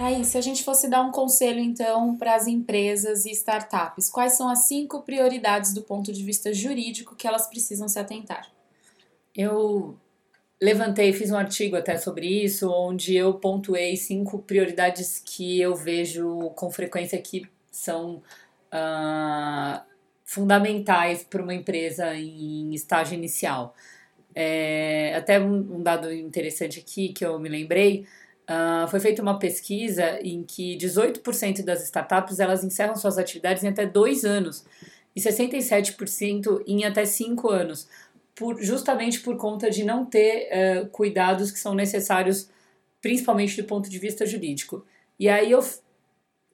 Aí, 0.00 0.24
se 0.24 0.36
a 0.36 0.40
gente 0.40 0.64
fosse 0.64 0.88
dar 0.88 1.00
um 1.00 1.12
conselho 1.12 1.60
então 1.60 2.16
para 2.16 2.34
as 2.34 2.48
empresas 2.48 3.24
e 3.24 3.30
startups, 3.30 4.10
quais 4.10 4.32
são 4.32 4.48
as 4.48 4.66
cinco 4.66 5.02
prioridades 5.02 5.72
do 5.72 5.80
ponto 5.80 6.12
de 6.12 6.24
vista 6.24 6.52
jurídico 6.52 7.14
que 7.14 7.24
elas 7.24 7.46
precisam 7.46 7.88
se 7.88 8.00
atentar? 8.00 8.50
Eu 9.32 9.96
levantei, 10.60 11.12
fiz 11.12 11.30
um 11.30 11.36
artigo 11.36 11.76
até 11.76 11.96
sobre 11.96 12.26
isso, 12.26 12.68
onde 12.68 13.14
eu 13.14 13.34
pontuei 13.34 13.96
cinco 13.96 14.40
prioridades 14.40 15.22
que 15.24 15.60
eu 15.60 15.76
vejo 15.76 16.50
com 16.56 16.68
frequência 16.68 17.16
que 17.22 17.46
são 17.72 18.22
uh, 18.72 19.82
fundamentais 20.24 21.24
para 21.24 21.42
uma 21.42 21.54
empresa 21.54 22.14
em 22.14 22.72
estágio 22.72 23.14
inicial. 23.14 23.74
É, 24.34 25.14
até 25.16 25.40
um, 25.40 25.76
um, 25.76 25.82
dado 25.82 26.12
interessante 26.12 26.78
aqui 26.78 27.12
que 27.12 27.24
eu 27.24 27.38
me 27.38 27.48
lembrei, 27.48 28.06
uh, 28.48 28.88
foi 28.88 29.00
feita 29.00 29.20
uma 29.20 29.38
pesquisa 29.38 30.20
em 30.22 30.42
que 30.42 30.76
18% 30.78 31.62
das 31.64 31.82
startups 31.82 32.40
elas 32.40 32.62
encerram 32.64 32.96
suas 32.96 33.18
atividades 33.18 33.64
em 33.64 33.68
até 33.68 33.84
dois 33.84 34.24
anos 34.24 34.64
e 35.14 35.20
67% 35.20 36.62
em 36.66 36.84
até 36.84 37.04
cinco 37.04 37.50
anos, 37.50 37.88
por, 38.34 38.62
justamente 38.62 39.20
por 39.20 39.36
conta 39.36 39.70
de 39.70 39.84
não 39.84 40.06
ter 40.06 40.48
uh, 40.48 40.86
cuidados 40.88 41.50
que 41.50 41.58
são 41.58 41.74
necessários, 41.74 42.48
principalmente 43.00 43.60
do 43.60 43.66
ponto 43.66 43.90
de 43.90 43.98
vista 43.98 44.24
jurídico. 44.24 44.86
E 45.18 45.28
aí 45.28 45.50
eu, 45.50 45.62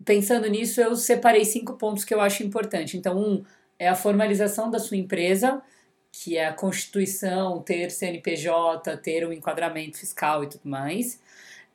pensando 0.04 0.48
nisso, 0.48 0.80
eu 0.80 0.96
separei 0.96 1.44
cinco 1.44 1.74
pontos 1.74 2.04
que 2.04 2.14
eu 2.14 2.20
acho 2.20 2.42
importante. 2.42 2.96
Então, 2.96 3.18
um 3.18 3.44
é 3.78 3.88
a 3.88 3.94
formalização 3.94 4.70
da 4.70 4.78
sua 4.78 4.96
empresa, 4.96 5.62
que 6.10 6.36
é 6.36 6.46
a 6.46 6.52
constituição, 6.52 7.62
ter 7.62 7.90
CNPJ, 7.90 8.96
ter 8.98 9.26
um 9.26 9.32
enquadramento 9.32 9.98
fiscal 9.98 10.42
e 10.42 10.48
tudo 10.48 10.68
mais. 10.68 11.20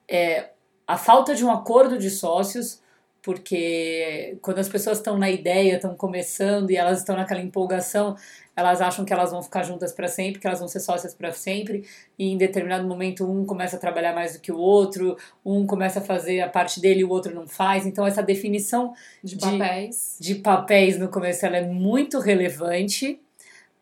É 0.08 0.50
a 0.86 0.98
falta 0.98 1.34
de 1.34 1.46
um 1.46 1.52
acordo 1.52 1.98
de 1.98 2.10
sócios, 2.10 2.82
porque 3.24 4.38
quando 4.42 4.60
as 4.60 4.68
pessoas 4.68 4.98
estão 4.98 5.18
na 5.18 5.32
ideia, 5.32 5.76
estão 5.76 5.96
começando 5.96 6.70
e 6.70 6.76
elas 6.76 7.00
estão 7.00 7.16
naquela 7.16 7.40
empolgação, 7.40 8.18
elas 8.54 8.82
acham 8.82 9.06
que 9.06 9.14
elas 9.14 9.32
vão 9.32 9.42
ficar 9.42 9.64
juntas 9.64 9.94
para 9.94 10.10
sempre, 10.10 10.42
que 10.42 10.46
elas 10.46 10.60
vão 10.60 10.68
ser 10.68 10.82
sócias 10.82 11.16
para 11.16 11.32
sempre, 11.32 11.86
e 12.20 12.32
em 12.32 12.38
determinado 12.38 12.86
momento 12.86 13.26
um 13.26 13.46
começa 13.46 13.78
a 13.78 13.80
trabalhar 13.80 14.14
mais 14.14 14.34
do 14.34 14.42
que 14.42 14.52
o 14.52 14.58
outro, 14.58 15.18
um 15.44 15.66
começa 15.66 16.00
a 16.00 16.04
fazer 16.04 16.42
a 16.42 16.50
parte 16.50 16.82
dele 16.82 17.00
e 17.00 17.04
o 17.06 17.10
outro 17.10 17.34
não 17.34 17.48
faz. 17.48 17.86
Então 17.86 18.06
essa 18.06 18.22
definição 18.22 18.94
de, 19.24 19.38
de 19.38 19.40
papéis, 19.40 20.18
de 20.20 20.36
papéis 20.36 21.00
no 21.00 21.08
começo 21.08 21.46
ela 21.46 21.58
é 21.58 21.66
muito 21.66 22.20
relevante. 22.20 23.22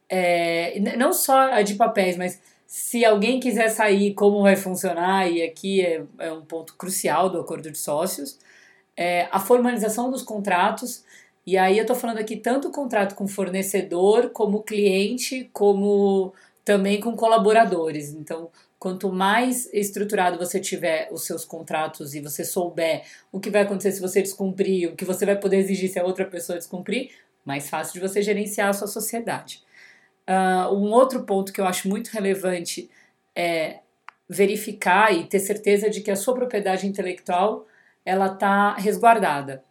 É, 0.08 0.80
não 0.98 1.12
só 1.14 1.52
a 1.52 1.64
de 1.64 1.74
papéis, 1.74 2.16
mas 2.16 2.40
se 2.68 3.04
alguém 3.04 3.40
quiser 3.40 3.70
sair, 3.70 4.14
como 4.14 4.44
vai 4.44 4.56
funcionar, 4.56 5.28
e 5.32 5.42
aqui 5.42 5.82
é, 5.82 6.04
é 6.20 6.32
um 6.32 6.42
ponto 6.42 6.76
crucial 6.76 7.28
do 7.28 7.40
acordo 7.40 7.72
de 7.72 7.78
sócios 7.78 8.38
é, 8.96 9.28
a 9.32 9.40
formalização 9.40 10.10
dos 10.12 10.22
contratos. 10.22 11.04
E 11.46 11.58
aí 11.58 11.78
eu 11.78 11.84
estou 11.84 11.96
falando 11.96 12.20
aqui 12.20 12.38
tanto 12.38 12.68
o 12.68 12.72
contrato 12.72 13.16
com 13.16 13.28
fornecedor, 13.28 14.30
como 14.30 14.64
cliente, 14.64 15.50
como 15.54 16.34
também 16.64 17.00
com 17.00 17.16
colaboradores. 17.16 18.14
Então, 18.14 18.50
quanto 18.78 19.12
mais 19.12 19.72
estruturado 19.74 20.38
você 20.38 20.60
tiver 20.60 21.10
os 21.12 21.26
seus 21.26 21.46
contratos 21.46 22.16
e 22.16 22.20
você 22.20 22.44
souber 22.44 23.04
o 23.32 23.40
que 23.40 23.50
vai 23.50 23.62
acontecer 23.62 23.92
se 23.92 24.02
você 24.02 24.22
descumprir, 24.22 24.92
o 24.92 24.96
que 24.96 25.06
você 25.06 25.26
vai 25.26 25.36
poder 25.36 25.58
exigir 25.58 25.90
se 25.90 26.00
a 26.00 26.06
outra 26.06 26.26
pessoa 26.26 26.58
descumprir, 26.58 27.12
mais 27.46 27.70
fácil 27.70 27.94
de 27.94 28.00
você 28.00 28.22
gerenciar 28.22 28.70
a 28.70 28.74
sua 28.74 28.88
sociedade. 28.88 29.64
Uh, 30.28 30.74
um 30.74 30.92
outro 30.92 31.24
ponto 31.24 31.52
que 31.52 31.60
eu 31.60 31.66
acho 31.66 31.90
muito 31.90 32.10
relevante 32.10 32.90
é 33.36 33.80
verificar 34.30 35.14
e 35.14 35.26
ter 35.26 35.40
certeza 35.40 35.90
de 35.90 36.02
que 36.02 36.10
a 36.10 36.16
sua 36.16 36.34
propriedade 36.34 36.88
intelectual 36.88 37.66
ela 38.06 38.28
está 38.34 38.74
resguardada. 38.76 39.64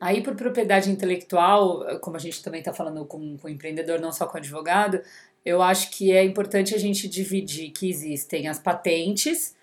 Aí, 0.00 0.22
por 0.22 0.34
propriedade 0.34 0.90
intelectual, 0.90 1.98
como 2.00 2.16
a 2.16 2.20
gente 2.20 2.42
também 2.42 2.60
está 2.60 2.72
falando 2.72 3.06
com, 3.06 3.36
com 3.38 3.46
o 3.46 3.50
empreendedor, 3.50 4.00
não 4.00 4.12
só 4.12 4.26
com 4.26 4.34
o 4.34 4.36
advogado, 4.36 5.00
eu 5.44 5.62
acho 5.62 5.90
que 5.90 6.12
é 6.12 6.22
importante 6.24 6.74
a 6.74 6.78
gente 6.78 7.08
dividir 7.08 7.70
que 7.70 7.88
existem 7.88 8.48
as 8.48 8.58
patentes, 8.58 9.56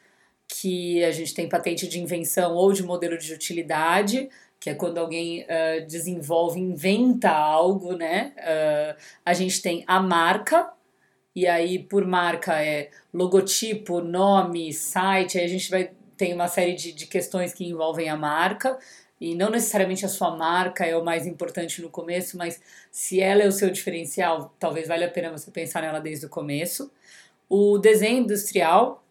que 0.48 1.04
a 1.04 1.12
gente 1.12 1.34
tem 1.34 1.48
patente 1.48 1.88
de 1.88 2.00
invenção 2.00 2.56
ou 2.56 2.74
de 2.74 2.84
modelo 2.84 3.18
de 3.18 3.34
utilidade, 3.34 4.30
que 4.60 4.70
é 4.70 4.76
quando 4.76 5.00
alguém 5.00 5.44
uh, 5.44 5.88
desenvolve, 5.88 6.60
inventa 6.60 7.30
algo, 7.30 7.94
né? 7.94 8.34
Uh, 8.38 9.02
a 9.26 9.34
gente 9.34 9.62
tem 9.62 9.84
a 9.88 10.00
marca, 10.00 10.72
e 11.36 11.48
aí 11.48 11.80
por 11.80 12.06
marca 12.06 12.62
é 12.62 12.90
logotipo, 13.12 14.02
nome, 14.02 14.72
site, 14.72 15.40
aí 15.40 15.46
a 15.46 15.48
gente 15.48 15.70
vai 15.70 15.92
tem 16.22 16.36
uma 16.36 16.48
série 16.48 16.76
de, 16.76 16.92
de 16.92 17.08
questões 17.08 17.52
que 17.52 17.66
envolvem 17.66 18.08
a 18.08 18.16
marca, 18.16 18.78
e 19.20 19.34
não 19.34 19.50
necessariamente 19.50 20.06
a 20.06 20.08
sua 20.08 20.30
marca 20.38 20.86
é 20.86 20.96
o 20.96 21.04
mais 21.04 21.26
importante 21.26 21.82
no 21.82 21.90
começo, 21.90 22.38
mas 22.38 22.62
se 22.92 23.20
ela 23.20 23.42
é 23.42 23.48
o 23.48 23.52
seu 23.52 23.72
diferencial, 23.72 24.54
talvez 24.60 24.88
valha 24.88 25.08
a 25.08 25.10
pena 25.10 25.32
você 25.32 25.50
pensar 25.50 25.82
nela 25.82 26.00
desde 26.00 26.28
o 26.28 26.30
começo. 26.30 26.92
O 27.50 27.80
desenho 27.80 28.20
industrial, 28.20 29.04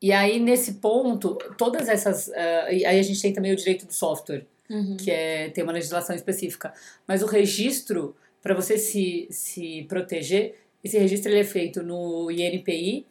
e 0.00 0.12
aí 0.12 0.38
nesse 0.38 0.74
ponto, 0.74 1.38
todas 1.56 1.88
essas. 1.88 2.28
Uh, 2.28 2.68
aí 2.68 2.84
a 2.84 3.02
gente 3.02 3.22
tem 3.22 3.32
também 3.32 3.52
o 3.52 3.56
direito 3.56 3.86
do 3.86 3.94
software, 3.94 4.44
uhum. 4.68 4.98
que 4.98 5.10
é, 5.10 5.48
tem 5.48 5.64
uma 5.64 5.72
legislação 5.72 6.14
específica. 6.14 6.74
Mas 7.08 7.22
o 7.22 7.26
registro, 7.26 8.14
para 8.42 8.54
você 8.54 8.76
se, 8.76 9.26
se 9.30 9.86
proteger, 9.88 10.54
esse 10.84 10.98
registro 10.98 11.32
ele 11.32 11.40
é 11.40 11.44
feito 11.44 11.82
no 11.82 12.30
INPI, 12.30 13.06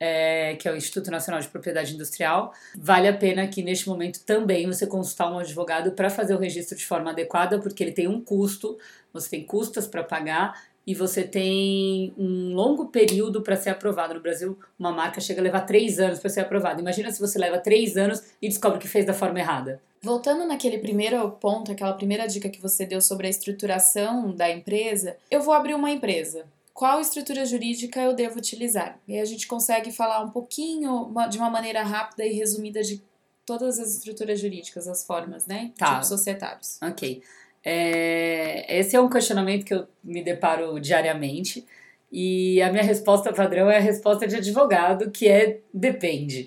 é, 0.00 0.56
que 0.56 0.68
é 0.68 0.72
o 0.72 0.76
Instituto 0.76 1.10
Nacional 1.10 1.40
de 1.40 1.48
Propriedade 1.48 1.94
Industrial, 1.94 2.52
vale 2.76 3.08
a 3.08 3.16
pena 3.16 3.46
que 3.46 3.62
neste 3.62 3.88
momento 3.88 4.24
também 4.24 4.66
você 4.66 4.86
consultar 4.86 5.32
um 5.32 5.38
advogado 5.38 5.92
para 5.92 6.08
fazer 6.10 6.34
o 6.34 6.38
registro 6.38 6.76
de 6.76 6.86
forma 6.86 7.10
adequada, 7.10 7.58
porque 7.58 7.82
ele 7.82 7.92
tem 7.92 8.08
um 8.08 8.20
custo, 8.20 8.78
você 9.12 9.30
tem 9.30 9.44
custas 9.44 9.86
para 9.86 10.04
pagar 10.04 10.68
e 10.86 10.94
você 10.94 11.22
tem 11.22 12.14
um 12.16 12.54
longo 12.54 12.86
período 12.86 13.42
para 13.42 13.56
ser 13.56 13.70
aprovado. 13.70 14.14
No 14.14 14.20
Brasil, 14.20 14.58
uma 14.78 14.90
marca 14.90 15.20
chega 15.20 15.40
a 15.40 15.44
levar 15.44 15.62
três 15.62 15.98
anos 15.98 16.18
para 16.18 16.30
ser 16.30 16.40
aprovada. 16.40 16.80
Imagina 16.80 17.10
se 17.12 17.20
você 17.20 17.38
leva 17.38 17.58
três 17.58 17.96
anos 17.96 18.22
e 18.40 18.48
descobre 18.48 18.78
que 18.78 18.88
fez 18.88 19.04
da 19.04 19.12
forma 19.12 19.38
errada. 19.38 19.82
Voltando 20.00 20.46
naquele 20.46 20.78
primeiro 20.78 21.30
ponto, 21.32 21.72
aquela 21.72 21.92
primeira 21.92 22.26
dica 22.26 22.48
que 22.48 22.62
você 22.62 22.86
deu 22.86 23.00
sobre 23.00 23.26
a 23.26 23.30
estruturação 23.30 24.34
da 24.34 24.48
empresa, 24.48 25.16
eu 25.30 25.42
vou 25.42 25.52
abrir 25.52 25.74
uma 25.74 25.90
empresa 25.90 26.46
qual 26.78 27.00
estrutura 27.00 27.44
jurídica 27.44 28.00
eu 28.00 28.14
devo 28.14 28.38
utilizar. 28.38 29.00
E 29.08 29.18
a 29.18 29.24
gente 29.24 29.48
consegue 29.48 29.90
falar 29.90 30.22
um 30.22 30.30
pouquinho, 30.30 31.12
de 31.28 31.36
uma 31.36 31.50
maneira 31.50 31.82
rápida 31.82 32.24
e 32.24 32.32
resumida, 32.32 32.80
de 32.84 33.02
todas 33.44 33.80
as 33.80 33.96
estruturas 33.96 34.38
jurídicas, 34.38 34.86
as 34.86 35.04
formas, 35.04 35.44
né? 35.44 35.72
Tá. 35.76 35.94
Tipos 35.94 36.06
societários. 36.06 36.78
Ok. 36.80 37.20
É, 37.64 38.78
esse 38.78 38.94
é 38.94 39.00
um 39.00 39.10
questionamento 39.10 39.64
que 39.64 39.74
eu 39.74 39.88
me 40.04 40.22
deparo 40.22 40.78
diariamente. 40.78 41.66
E 42.12 42.62
a 42.62 42.70
minha 42.70 42.84
resposta 42.84 43.32
padrão 43.32 43.68
é 43.68 43.78
a 43.78 43.80
resposta 43.80 44.28
de 44.28 44.36
advogado, 44.36 45.10
que 45.10 45.26
é 45.26 45.58
depende. 45.74 46.46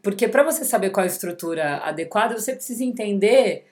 Porque 0.00 0.28
para 0.28 0.44
você 0.44 0.64
saber 0.64 0.90
qual 0.90 1.02
é 1.02 1.08
a 1.08 1.10
estrutura 1.10 1.78
adequada, 1.78 2.38
você 2.38 2.54
precisa 2.54 2.84
entender 2.84 3.66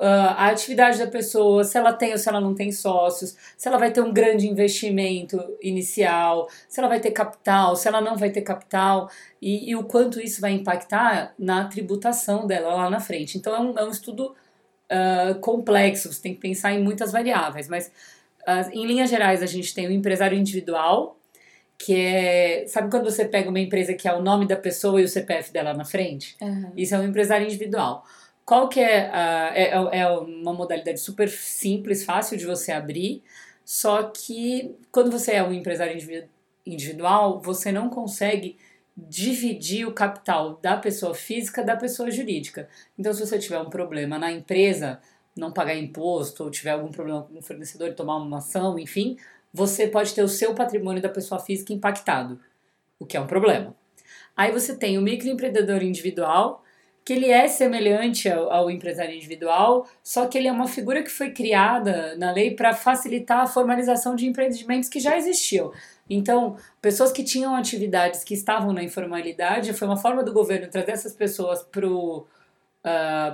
a 0.00 0.48
atividade 0.48 0.98
da 0.98 1.06
pessoa, 1.06 1.64
se 1.64 1.76
ela 1.76 1.92
tem 1.92 2.12
ou 2.12 2.18
se 2.18 2.28
ela 2.28 2.40
não 2.40 2.54
tem 2.54 2.70
sócios, 2.72 3.36
se 3.56 3.68
ela 3.68 3.78
vai 3.78 3.90
ter 3.90 4.00
um 4.00 4.12
grande 4.12 4.48
investimento 4.48 5.38
inicial, 5.60 6.48
se 6.68 6.80
ela 6.80 6.88
vai 6.88 7.00
ter 7.00 7.10
capital, 7.10 7.76
se 7.76 7.88
ela 7.88 8.00
não 8.00 8.16
vai 8.16 8.30
ter 8.30 8.42
capital 8.42 9.10
e, 9.40 9.70
e 9.70 9.76
o 9.76 9.84
quanto 9.84 10.20
isso 10.20 10.40
vai 10.40 10.52
impactar 10.52 11.34
na 11.38 11.64
tributação 11.64 12.46
dela 12.46 12.74
lá 12.74 12.90
na 12.90 13.00
frente. 13.00 13.38
Então 13.38 13.54
é 13.54 13.60
um, 13.60 13.78
é 13.78 13.84
um 13.84 13.90
estudo 13.90 14.34
uh, 14.90 15.38
complexo, 15.40 16.12
você 16.12 16.20
tem 16.20 16.34
que 16.34 16.40
pensar 16.40 16.72
em 16.72 16.82
muitas 16.82 17.12
variáveis, 17.12 17.68
mas 17.68 17.88
uh, 18.46 18.70
em 18.72 18.86
linhas 18.86 19.10
gerais 19.10 19.42
a 19.42 19.46
gente 19.46 19.74
tem 19.74 19.86
o 19.86 19.92
empresário 19.92 20.38
individual, 20.38 21.18
que 21.78 21.94
é. 21.96 22.64
Sabe 22.68 22.90
quando 22.90 23.04
você 23.04 23.24
pega 23.24 23.48
uma 23.48 23.58
empresa 23.58 23.92
que 23.94 24.06
é 24.06 24.14
o 24.14 24.22
nome 24.22 24.46
da 24.46 24.56
pessoa 24.56 25.00
e 25.00 25.04
o 25.04 25.08
CPF 25.08 25.52
dela 25.52 25.74
na 25.74 25.84
frente? 25.84 26.36
Uhum. 26.40 26.70
Isso 26.76 26.94
é 26.94 26.98
um 26.98 27.04
empresário 27.04 27.44
individual. 27.44 28.04
Qual 28.44 28.68
que 28.68 28.80
é, 28.80 29.08
a, 29.10 29.52
é, 29.54 29.70
é, 29.70 29.98
é 30.00 30.08
uma 30.08 30.52
modalidade 30.52 31.00
super 31.00 31.28
simples, 31.28 32.04
fácil 32.04 32.36
de 32.36 32.44
você 32.44 32.72
abrir, 32.72 33.22
só 33.64 34.02
que 34.04 34.74
quando 34.90 35.10
você 35.10 35.32
é 35.32 35.42
um 35.42 35.52
empresário 35.52 35.96
individual, 36.66 37.40
você 37.40 37.70
não 37.70 37.88
consegue 37.88 38.58
dividir 38.96 39.86
o 39.86 39.92
capital 39.92 40.58
da 40.60 40.76
pessoa 40.76 41.14
física 41.14 41.62
da 41.62 41.76
pessoa 41.76 42.10
jurídica. 42.10 42.68
Então, 42.98 43.12
se 43.12 43.24
você 43.24 43.38
tiver 43.38 43.58
um 43.58 43.70
problema 43.70 44.18
na 44.18 44.30
empresa, 44.30 45.00
não 45.36 45.52
pagar 45.52 45.74
imposto, 45.76 46.44
ou 46.44 46.50
tiver 46.50 46.72
algum 46.72 46.90
problema 46.90 47.22
com 47.22 47.38
o 47.38 47.42
fornecedor 47.42 47.88
e 47.88 47.94
tomar 47.94 48.16
uma 48.16 48.38
ação, 48.38 48.78
enfim, 48.78 49.16
você 49.52 49.86
pode 49.86 50.14
ter 50.14 50.22
o 50.22 50.28
seu 50.28 50.54
patrimônio 50.54 51.00
da 51.00 51.08
pessoa 51.08 51.40
física 51.40 51.72
impactado, 51.72 52.40
o 52.98 53.06
que 53.06 53.16
é 53.16 53.20
um 53.20 53.26
problema. 53.26 53.74
Aí 54.36 54.50
você 54.52 54.76
tem 54.76 54.98
o 54.98 55.02
microempreendedor 55.02 55.82
individual, 55.82 56.61
que 57.04 57.12
ele 57.12 57.30
é 57.30 57.48
semelhante 57.48 58.28
ao, 58.28 58.50
ao, 58.52 58.70
empresário 58.70 59.14
individual, 59.14 59.86
só 60.02 60.26
que 60.26 60.38
ele 60.38 60.48
é 60.48 60.52
uma 60.52 60.68
figura 60.68 61.02
que 61.02 61.10
foi 61.10 61.30
criada 61.30 62.16
na 62.16 62.30
lei 62.30 62.54
para 62.54 62.74
facilitar 62.74 63.40
a 63.40 63.46
formalização 63.46 64.14
de 64.14 64.26
empreendimentos 64.26 64.88
que 64.88 65.00
já 65.00 65.16
existiam. 65.16 65.72
Então, 66.08 66.56
pessoas 66.80 67.10
que 67.10 67.24
tinham 67.24 67.56
atividades 67.56 68.22
que 68.22 68.34
estavam 68.34 68.72
na 68.72 68.82
informalidade, 68.82 69.72
foi 69.72 69.88
uma 69.88 69.96
forma 69.96 70.22
do 70.22 70.32
governo 70.32 70.68
trazer 70.68 70.92
essas 70.92 71.14
pessoas 71.14 71.60
uh, 71.62 72.26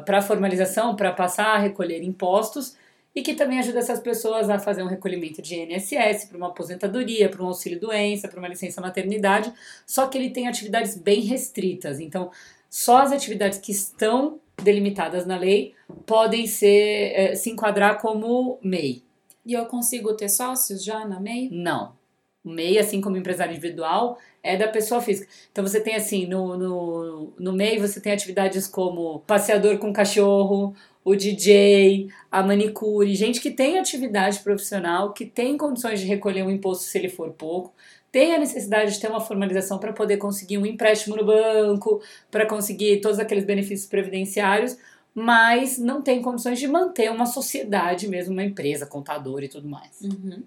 para 0.04 0.22
formalização, 0.22 0.94
para 0.94 1.12
passar 1.12 1.56
a 1.56 1.58
recolher 1.58 2.02
impostos 2.02 2.76
e 3.14 3.22
que 3.22 3.34
também 3.34 3.58
ajuda 3.58 3.80
essas 3.80 3.98
pessoas 3.98 4.48
a 4.48 4.58
fazer 4.58 4.82
um 4.82 4.86
recolhimento 4.86 5.42
de 5.42 5.56
INSS 5.56 6.26
para 6.26 6.36
uma 6.36 6.48
aposentadoria, 6.48 7.28
para 7.28 7.42
um 7.42 7.48
auxílio 7.48 7.80
doença, 7.80 8.28
para 8.28 8.38
uma 8.38 8.48
licença 8.48 8.80
maternidade, 8.80 9.52
só 9.84 10.06
que 10.06 10.16
ele 10.16 10.30
tem 10.30 10.46
atividades 10.46 10.96
bem 10.96 11.22
restritas. 11.22 11.98
Então, 11.98 12.30
só 12.68 12.98
as 12.98 13.12
atividades 13.12 13.58
que 13.58 13.72
estão 13.72 14.40
delimitadas 14.62 15.26
na 15.26 15.36
lei 15.36 15.74
podem 16.04 16.46
ser 16.46 17.12
eh, 17.14 17.34
se 17.34 17.50
enquadrar 17.50 18.00
como 18.00 18.58
MEI. 18.62 19.02
E 19.46 19.54
eu 19.54 19.64
consigo 19.66 20.14
ter 20.14 20.28
sócios 20.28 20.84
já 20.84 21.06
na 21.06 21.20
MEI? 21.20 21.48
Não. 21.50 21.96
O 22.44 22.50
MEI, 22.50 22.78
assim 22.78 23.00
como 23.00 23.16
empresário 23.16 23.52
individual, 23.52 24.18
é 24.42 24.56
da 24.56 24.68
pessoa 24.68 25.00
física. 25.00 25.30
Então 25.50 25.66
você 25.66 25.80
tem 25.80 25.94
assim, 25.94 26.26
no, 26.26 26.56
no, 26.56 27.32
no 27.38 27.52
MEI 27.52 27.78
você 27.78 28.00
tem 28.00 28.12
atividades 28.12 28.66
como 28.66 29.20
passeador 29.20 29.78
com 29.78 29.92
cachorro, 29.92 30.74
o 31.04 31.16
DJ, 31.16 32.08
a 32.30 32.42
manicure, 32.42 33.14
gente 33.14 33.40
que 33.40 33.50
tem 33.50 33.78
atividade 33.78 34.40
profissional, 34.40 35.12
que 35.12 35.24
tem 35.24 35.56
condições 35.56 36.00
de 36.00 36.06
recolher 36.06 36.42
um 36.42 36.50
imposto 36.50 36.84
se 36.84 36.98
ele 36.98 37.08
for 37.08 37.30
pouco, 37.30 37.72
tem 38.10 38.34
a 38.34 38.38
necessidade 38.38 38.92
de 38.92 39.00
ter 39.00 39.08
uma 39.08 39.20
formalização 39.20 39.78
para 39.78 39.92
poder 39.92 40.16
conseguir 40.16 40.58
um 40.58 40.66
empréstimo 40.66 41.16
no 41.16 41.24
banco, 41.24 42.00
para 42.30 42.46
conseguir 42.46 43.00
todos 43.00 43.18
aqueles 43.18 43.44
benefícios 43.44 43.88
previdenciários, 43.88 44.76
mas 45.14 45.78
não 45.78 46.00
tem 46.00 46.22
condições 46.22 46.58
de 46.58 46.66
manter 46.66 47.10
uma 47.10 47.26
sociedade 47.26 48.08
mesmo, 48.08 48.32
uma 48.32 48.44
empresa, 48.44 48.86
contador 48.86 49.42
e 49.42 49.48
tudo 49.48 49.68
mais. 49.68 50.00
Uhum. 50.00 50.42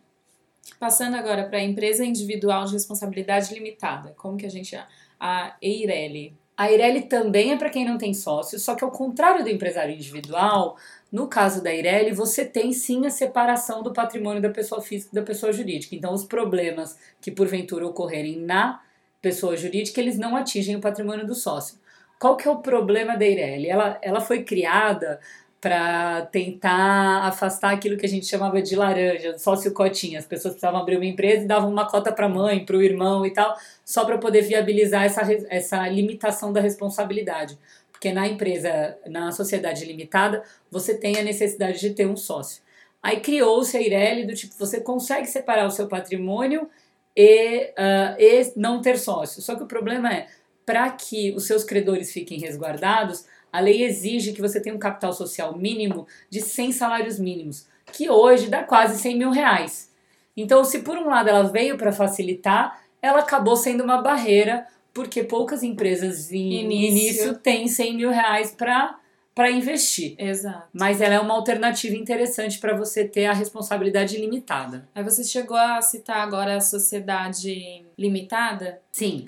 Passando 0.79 1.15
agora 1.15 1.47
para 1.47 1.59
a 1.59 1.63
empresa 1.63 2.05
individual 2.05 2.65
de 2.65 2.73
responsabilidade 2.73 3.53
limitada, 3.53 4.13
como 4.17 4.37
que 4.37 4.45
a 4.45 4.49
gente 4.49 4.75
a 5.19 5.55
Eireli 5.61 6.35
a 6.61 6.71
Ireli 6.71 7.01
também 7.01 7.51
é 7.51 7.57
para 7.57 7.71
quem 7.71 7.83
não 7.83 7.97
tem 7.97 8.13
sócio, 8.13 8.59
só 8.59 8.75
que 8.75 8.83
ao 8.83 8.91
contrário 8.91 9.43
do 9.43 9.49
empresário 9.49 9.95
individual, 9.95 10.77
no 11.11 11.27
caso 11.27 11.61
da 11.61 11.73
Ireli, 11.73 12.13
você 12.13 12.45
tem 12.45 12.71
sim 12.71 13.05
a 13.05 13.09
separação 13.09 13.83
do 13.83 13.91
patrimônio 13.91 14.41
da 14.41 14.49
pessoa 14.49 14.81
física 14.81 15.09
e 15.11 15.15
da 15.15 15.21
pessoa 15.21 15.51
jurídica. 15.51 15.93
Então, 15.93 16.13
os 16.13 16.23
problemas 16.23 16.97
que 17.19 17.29
porventura 17.29 17.85
ocorrerem 17.85 18.39
na 18.39 18.81
pessoa 19.21 19.57
jurídica, 19.57 19.99
eles 19.99 20.17
não 20.17 20.35
atingem 20.37 20.75
o 20.77 20.81
patrimônio 20.81 21.27
do 21.27 21.35
sócio. 21.35 21.77
Qual 22.17 22.37
que 22.37 22.47
é 22.47 22.51
o 22.51 22.59
problema 22.59 23.17
da 23.17 23.25
Ireli? 23.25 23.67
Ela, 23.67 23.99
ela 24.01 24.21
foi 24.21 24.43
criada 24.43 25.19
para 25.61 26.25
tentar 26.25 27.27
afastar 27.27 27.71
aquilo 27.71 27.95
que 27.95 28.05
a 28.05 28.09
gente 28.09 28.25
chamava 28.25 28.59
de 28.63 28.75
laranja, 28.75 29.37
sócio 29.37 29.71
cotinha. 29.71 30.17
As 30.17 30.25
pessoas 30.25 30.55
precisavam 30.55 30.81
abrir 30.81 30.95
uma 30.95 31.05
empresa 31.05 31.43
e 31.43 31.47
davam 31.47 31.69
uma 31.69 31.87
cota 31.87 32.11
para 32.11 32.25
a 32.25 32.29
mãe, 32.29 32.65
para 32.65 32.75
o 32.75 32.81
irmão 32.81 33.23
e 33.27 33.31
tal, 33.31 33.55
só 33.85 34.03
para 34.03 34.17
poder 34.17 34.41
viabilizar 34.41 35.03
essa, 35.03 35.21
essa 35.49 35.87
limitação 35.87 36.51
da 36.51 36.59
responsabilidade. 36.59 37.59
Porque 38.01 38.11
na 38.11 38.27
empresa, 38.27 38.97
na 39.05 39.31
sociedade 39.31 39.85
limitada, 39.85 40.41
você 40.71 40.97
tem 40.97 41.17
a 41.17 41.23
necessidade 41.23 41.79
de 41.79 41.91
ter 41.91 42.07
um 42.07 42.17
sócio. 42.17 42.63
Aí 43.01 43.19
criou-se 43.19 43.77
a 43.77 43.79
Ireli 43.79 44.25
do 44.25 44.33
tipo, 44.33 44.55
você 44.57 44.81
consegue 44.81 45.27
separar 45.27 45.67
o 45.67 45.69
seu 45.69 45.87
patrimônio 45.87 46.67
e, 47.15 47.71
uh, 47.77 48.19
e 48.19 48.53
não 48.55 48.81
ter 48.81 48.97
sócio. 48.97 49.39
Só 49.39 49.53
que 49.53 49.61
o 49.61 49.67
problema 49.67 50.11
é, 50.11 50.25
para 50.65 50.89
que 50.89 51.31
os 51.33 51.45
seus 51.45 51.63
credores 51.63 52.11
fiquem 52.11 52.39
resguardados, 52.39 53.23
a 53.53 53.59
lei 53.59 53.83
exige 53.83 54.33
que 54.33 54.41
você 54.41 54.59
tenha 54.59 54.75
um 54.75 54.79
capital 54.79 55.13
social 55.13 55.55
mínimo 55.55 56.07
de 56.27 56.41
100 56.41 56.71
salários 56.71 57.19
mínimos, 57.19 57.67
que 57.93 58.09
hoje 58.09 58.49
dá 58.49 58.63
quase 58.63 58.99
100 58.99 59.15
mil 59.15 59.29
reais. 59.29 59.91
Então, 60.35 60.63
se 60.63 60.79
por 60.79 60.97
um 60.97 61.05
lado 61.05 61.29
ela 61.29 61.43
veio 61.43 61.77
para 61.77 61.91
facilitar, 61.91 62.81
ela 62.99 63.19
acabou 63.19 63.55
sendo 63.55 63.83
uma 63.83 64.01
barreira, 64.01 64.65
porque 64.93 65.23
poucas 65.23 65.63
empresas 65.63 66.31
em 66.31 66.63
início, 66.63 66.89
início 66.89 67.37
têm 67.37 67.67
100 67.67 67.95
mil 67.95 68.09
reais 68.09 68.51
para 68.51 68.97
para 69.33 69.49
investir. 69.49 70.13
Exato. 70.17 70.67
Mas 70.73 70.99
ela 70.99 71.15
é 71.15 71.19
uma 71.19 71.33
alternativa 71.33 71.95
interessante 71.95 72.59
para 72.59 72.75
você 72.75 73.05
ter 73.05 73.25
a 73.25 73.33
responsabilidade 73.33 74.17
limitada. 74.17 74.87
Aí 74.93 75.03
você 75.03 75.23
chegou 75.23 75.55
a 75.55 75.81
citar 75.81 76.17
agora 76.17 76.57
a 76.57 76.61
sociedade 76.61 77.85
limitada? 77.97 78.81
Sim. 78.91 79.25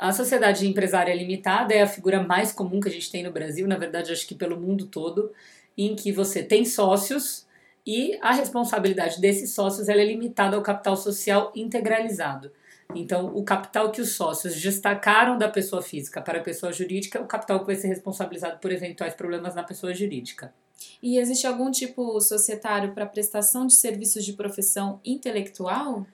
A 0.00 0.12
sociedade 0.12 0.66
empresária 0.66 1.14
limitada 1.14 1.74
é 1.74 1.82
a 1.82 1.86
figura 1.86 2.22
mais 2.22 2.52
comum 2.52 2.80
que 2.80 2.88
a 2.88 2.90
gente 2.90 3.10
tem 3.10 3.22
no 3.22 3.30
Brasil, 3.30 3.68
na 3.68 3.76
verdade, 3.76 4.12
acho 4.12 4.26
que 4.26 4.34
pelo 4.34 4.58
mundo 4.58 4.86
todo, 4.86 5.30
em 5.76 5.94
que 5.94 6.10
você 6.10 6.42
tem 6.42 6.64
sócios 6.64 7.46
e 7.86 8.18
a 8.22 8.32
responsabilidade 8.32 9.20
desses 9.20 9.52
sócios 9.52 9.88
é 9.88 10.04
limitada 10.04 10.56
ao 10.56 10.62
capital 10.62 10.96
social 10.96 11.52
integralizado. 11.54 12.50
Então, 12.94 13.34
o 13.34 13.42
capital 13.44 13.90
que 13.90 14.00
os 14.00 14.12
sócios 14.12 14.60
destacaram 14.60 15.36
da 15.38 15.48
pessoa 15.48 15.82
física 15.82 16.20
para 16.20 16.38
a 16.38 16.42
pessoa 16.42 16.72
jurídica 16.72 17.18
é 17.18 17.22
o 17.22 17.26
capital 17.26 17.60
que 17.60 17.66
vai 17.66 17.76
ser 17.76 17.88
responsabilizado 17.88 18.58
por 18.58 18.72
eventuais 18.72 19.14
problemas 19.14 19.54
na 19.54 19.62
pessoa 19.62 19.94
jurídica. 19.94 20.52
E 21.02 21.18
existe 21.18 21.46
algum 21.46 21.70
tipo 21.70 22.20
societário 22.20 22.92
para 22.92 23.06
prestação 23.06 23.66
de 23.66 23.74
serviços 23.74 24.24
de 24.24 24.32
profissão 24.32 25.00
intelectual? 25.04 26.06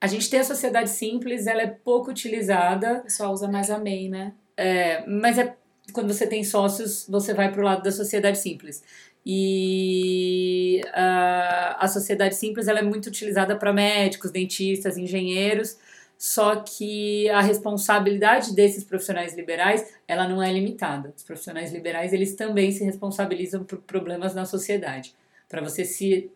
A 0.00 0.06
gente 0.06 0.28
tem 0.28 0.40
a 0.40 0.44
sociedade 0.44 0.90
simples, 0.90 1.46
ela 1.46 1.62
é 1.62 1.66
pouco 1.66 2.10
utilizada. 2.10 2.98
O 2.98 3.02
pessoal 3.02 3.32
usa 3.32 3.48
mais 3.48 3.70
a 3.70 3.78
MEI, 3.78 4.08
né? 4.08 4.34
É, 4.56 5.06
mas 5.06 5.38
é 5.38 5.54
quando 5.92 6.12
você 6.12 6.26
tem 6.26 6.42
sócios, 6.44 7.06
você 7.08 7.32
vai 7.32 7.50
para 7.50 7.60
o 7.60 7.64
lado 7.64 7.82
da 7.82 7.92
sociedade 7.92 8.38
simples. 8.38 8.82
E 9.24 10.82
uh, 10.86 11.76
a 11.78 11.88
sociedade 11.88 12.36
simples 12.36 12.68
ela 12.68 12.78
é 12.78 12.82
muito 12.82 13.06
utilizada 13.06 13.56
para 13.56 13.72
médicos, 13.72 14.30
dentistas, 14.30 14.96
engenheiros, 14.96 15.78
só 16.18 16.56
que 16.56 17.28
a 17.30 17.40
responsabilidade 17.40 18.54
desses 18.54 18.84
profissionais 18.84 19.34
liberais 19.34 19.94
ela 20.08 20.26
não 20.28 20.42
é 20.42 20.52
limitada. 20.52 21.12
Os 21.16 21.22
profissionais 21.22 21.72
liberais 21.72 22.12
eles 22.12 22.34
também 22.34 22.72
se 22.72 22.84
responsabilizam 22.84 23.64
por 23.64 23.78
problemas 23.78 24.34
na 24.34 24.44
sociedade. 24.44 25.14
Para 25.48 25.60
você 25.60 25.84
se, 25.84 26.30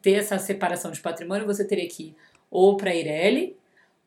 ter 0.00 0.14
essa 0.14 0.38
separação 0.38 0.90
de 0.90 1.00
patrimônio, 1.00 1.46
você 1.46 1.64
teria 1.64 1.88
que 1.88 2.04
ir 2.04 2.16
ou 2.50 2.76
para 2.76 2.94
Ireli, 2.94 3.56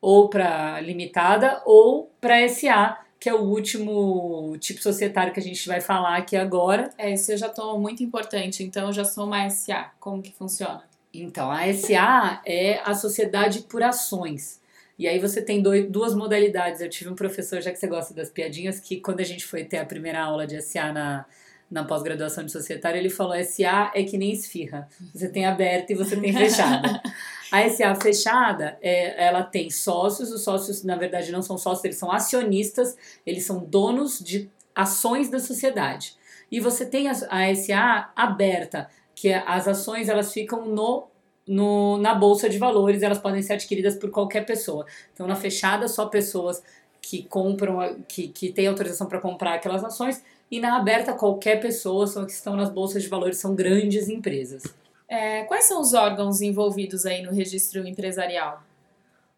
ou 0.00 0.28
para 0.28 0.80
Limitada, 0.80 1.62
ou 1.66 2.10
para 2.20 2.48
SA, 2.48 2.98
que 3.18 3.28
é 3.28 3.34
o 3.34 3.42
último 3.42 4.56
tipo 4.58 4.82
societário 4.82 5.32
que 5.32 5.40
a 5.40 5.42
gente 5.42 5.68
vai 5.68 5.80
falar 5.80 6.16
aqui 6.16 6.36
agora. 6.36 6.90
É, 6.96 7.12
esse 7.12 7.32
eu 7.32 7.36
já 7.36 7.48
estou 7.48 7.78
muito 7.78 8.02
importante, 8.02 8.64
então 8.64 8.86
eu 8.86 8.92
já 8.92 9.04
sou 9.04 9.26
uma 9.26 9.48
SA. 9.50 9.92
Como 10.00 10.22
que 10.22 10.32
funciona? 10.32 10.82
Então, 11.12 11.50
a 11.50 11.72
SA 11.72 12.40
é 12.46 12.80
a 12.84 12.94
sociedade 12.94 13.60
por 13.62 13.82
ações. 13.82 14.59
E 15.00 15.08
aí 15.08 15.18
você 15.18 15.40
tem 15.40 15.62
dois, 15.62 15.90
duas 15.90 16.14
modalidades. 16.14 16.82
Eu 16.82 16.90
tive 16.90 17.08
um 17.08 17.14
professor, 17.14 17.58
já 17.62 17.70
que 17.70 17.78
você 17.78 17.86
gosta 17.86 18.12
das 18.12 18.28
piadinhas, 18.28 18.78
que 18.78 19.00
quando 19.00 19.20
a 19.20 19.24
gente 19.24 19.46
foi 19.46 19.64
ter 19.64 19.78
a 19.78 19.86
primeira 19.86 20.22
aula 20.22 20.46
de 20.46 20.60
SA 20.60 20.92
na, 20.92 21.24
na 21.70 21.84
pós-graduação 21.84 22.44
de 22.44 22.52
societário, 22.52 22.98
ele 22.98 23.08
falou: 23.08 23.32
SA 23.42 23.92
é 23.94 24.04
que 24.04 24.18
nem 24.18 24.30
esfirra. 24.30 24.86
Você 25.14 25.30
tem 25.30 25.46
aberta 25.46 25.94
e 25.94 25.96
você 25.96 26.20
tem 26.20 26.34
fechada. 26.34 27.00
A 27.50 27.68
SA 27.68 27.94
fechada, 27.96 28.78
é, 28.80 29.26
ela 29.26 29.42
tem 29.42 29.70
sócios, 29.70 30.30
os 30.30 30.44
sócios, 30.44 30.84
na 30.84 30.94
verdade, 30.94 31.32
não 31.32 31.42
são 31.42 31.58
sócios, 31.58 31.84
eles 31.84 31.96
são 31.96 32.12
acionistas, 32.12 32.96
eles 33.26 33.44
são 33.44 33.58
donos 33.58 34.20
de 34.20 34.48
ações 34.72 35.28
da 35.28 35.40
sociedade. 35.40 36.14
E 36.48 36.60
você 36.60 36.86
tem 36.86 37.08
a, 37.08 37.12
a 37.28 37.54
SA 37.56 38.12
aberta, 38.14 38.88
que 39.16 39.30
é, 39.30 39.42
as 39.46 39.66
ações 39.66 40.08
elas 40.08 40.32
ficam 40.32 40.66
no, 40.66 41.09
no, 41.50 41.98
na 41.98 42.14
bolsa 42.14 42.48
de 42.48 42.58
valores, 42.58 43.02
elas 43.02 43.18
podem 43.18 43.42
ser 43.42 43.54
adquiridas 43.54 43.96
por 43.96 44.08
qualquer 44.10 44.46
pessoa. 44.46 44.86
Então, 45.12 45.26
na 45.26 45.34
fechada, 45.34 45.88
só 45.88 46.06
pessoas 46.06 46.62
que 47.02 47.24
compram, 47.24 48.04
que, 48.06 48.28
que 48.28 48.52
têm 48.52 48.68
autorização 48.68 49.08
para 49.08 49.18
comprar 49.18 49.54
aquelas 49.54 49.82
ações, 49.82 50.22
e 50.48 50.60
na 50.60 50.76
aberta, 50.76 51.12
qualquer 51.12 51.60
pessoa, 51.60 52.06
só 52.06 52.24
que 52.24 52.30
estão 52.30 52.54
nas 52.54 52.70
bolsas 52.70 53.02
de 53.02 53.08
valores, 53.08 53.38
são 53.38 53.52
grandes 53.56 54.08
empresas. 54.08 54.62
É, 55.08 55.42
quais 55.42 55.64
são 55.64 55.80
os 55.80 55.92
órgãos 55.92 56.40
envolvidos 56.40 57.04
aí 57.04 57.20
no 57.20 57.32
registro 57.32 57.84
empresarial? 57.84 58.62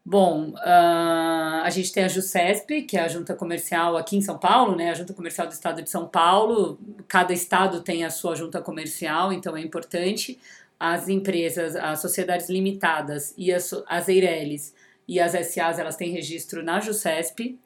Bom, 0.04 0.50
uh, 0.50 1.62
a 1.62 1.70
gente 1.70 1.92
tem 1.92 2.04
a 2.04 2.08
JUSESP, 2.08 2.82
que 2.82 2.96
é 2.96 3.02
a 3.02 3.08
Junta 3.08 3.34
Comercial 3.34 3.96
aqui 3.96 4.16
em 4.16 4.20
São 4.20 4.36
Paulo, 4.36 4.74
né? 4.74 4.90
A 4.90 4.94
Junta 4.94 5.14
Comercial 5.14 5.46
do 5.46 5.52
Estado 5.52 5.80
de 5.80 5.88
São 5.88 6.08
Paulo. 6.08 6.78
Cada 7.06 7.32
estado 7.32 7.80
tem 7.80 8.04
a 8.04 8.10
sua 8.10 8.34
junta 8.34 8.60
comercial, 8.60 9.32
então 9.32 9.56
é 9.56 9.60
importante. 9.60 10.40
As 10.84 11.08
empresas, 11.08 11.76
as 11.76 12.00
sociedades 12.00 12.48
limitadas 12.48 13.32
e 13.38 13.52
as, 13.52 13.72
as 13.86 14.08
EIRELIs 14.08 14.74
e 15.06 15.20
as 15.20 15.30
SAs, 15.46 15.78
elas 15.78 15.94
têm 15.94 16.10
registro 16.10 16.60
na 16.60 16.80
JUSESP. 16.80 17.56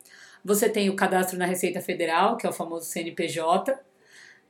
Você 0.44 0.68
tem 0.68 0.90
o 0.90 0.94
cadastro 0.94 1.38
na 1.38 1.46
Receita 1.46 1.80
Federal, 1.80 2.36
que 2.36 2.46
é 2.46 2.50
o 2.50 2.52
famoso 2.52 2.84
CNPJ. 2.84 3.74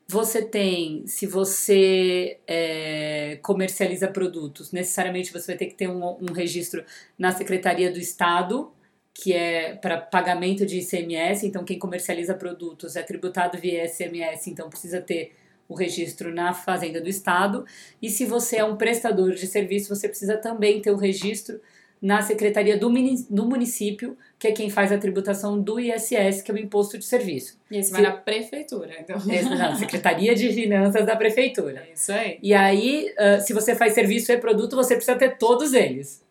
Você 0.08 0.42
tem, 0.42 1.06
se 1.06 1.28
você 1.28 2.40
é, 2.44 3.38
comercializa 3.40 4.08
produtos, 4.08 4.72
necessariamente 4.72 5.32
você 5.32 5.46
vai 5.46 5.56
ter 5.56 5.66
que 5.66 5.74
ter 5.74 5.88
um, 5.88 6.16
um 6.20 6.32
registro 6.32 6.84
na 7.16 7.30
Secretaria 7.30 7.88
do 7.88 8.00
Estado, 8.00 8.72
que 9.14 9.32
é 9.32 9.76
para 9.76 9.96
pagamento 9.96 10.66
de 10.66 10.80
ICMS. 10.80 11.46
Então, 11.46 11.64
quem 11.64 11.78
comercializa 11.78 12.34
produtos 12.34 12.96
é 12.96 13.02
tributado 13.04 13.58
via 13.58 13.84
ICMS, 13.84 14.50
então 14.50 14.68
precisa 14.68 15.00
ter 15.00 15.36
o 15.68 15.74
registro 15.74 16.34
na 16.34 16.52
Fazenda 16.52 17.00
do 17.00 17.08
Estado. 17.08 17.64
E 18.00 18.08
se 18.08 18.24
você 18.24 18.56
é 18.56 18.64
um 18.64 18.76
prestador 18.76 19.32
de 19.32 19.46
serviço, 19.46 19.94
você 19.94 20.08
precisa 20.08 20.36
também 20.36 20.80
ter 20.80 20.90
o 20.90 20.96
registro 20.96 21.60
na 22.00 22.20
secretaria 22.22 22.76
do, 22.76 22.92
do 23.30 23.46
município, 23.46 24.16
que 24.38 24.48
é 24.48 24.52
quem 24.52 24.68
faz 24.68 24.92
a 24.92 24.98
tributação 24.98 25.60
do 25.60 25.80
ISS, 25.80 26.42
que 26.42 26.50
é 26.50 26.54
o 26.54 26.58
Imposto 26.58 26.98
de 26.98 27.04
Serviço. 27.04 27.58
E 27.70 27.78
esse 27.78 27.90
vai 27.90 28.02
na 28.02 28.12
prefeitura, 28.12 28.92
então. 29.00 29.16
É, 29.30 29.42
não, 29.42 29.74
Secretaria 29.76 30.34
de 30.34 30.52
Finanças 30.52 31.06
da 31.06 31.16
Prefeitura. 31.16 31.86
É 31.88 31.94
isso 31.94 32.12
aí. 32.12 32.38
E 32.42 32.54
aí, 32.54 33.12
uh, 33.18 33.40
se 33.40 33.52
você 33.52 33.74
faz 33.74 33.94
serviço 33.94 34.30
e 34.30 34.38
produto, 34.38 34.76
você 34.76 34.94
precisa 34.94 35.16
ter 35.16 35.38
todos 35.38 35.72
eles. 35.72 36.24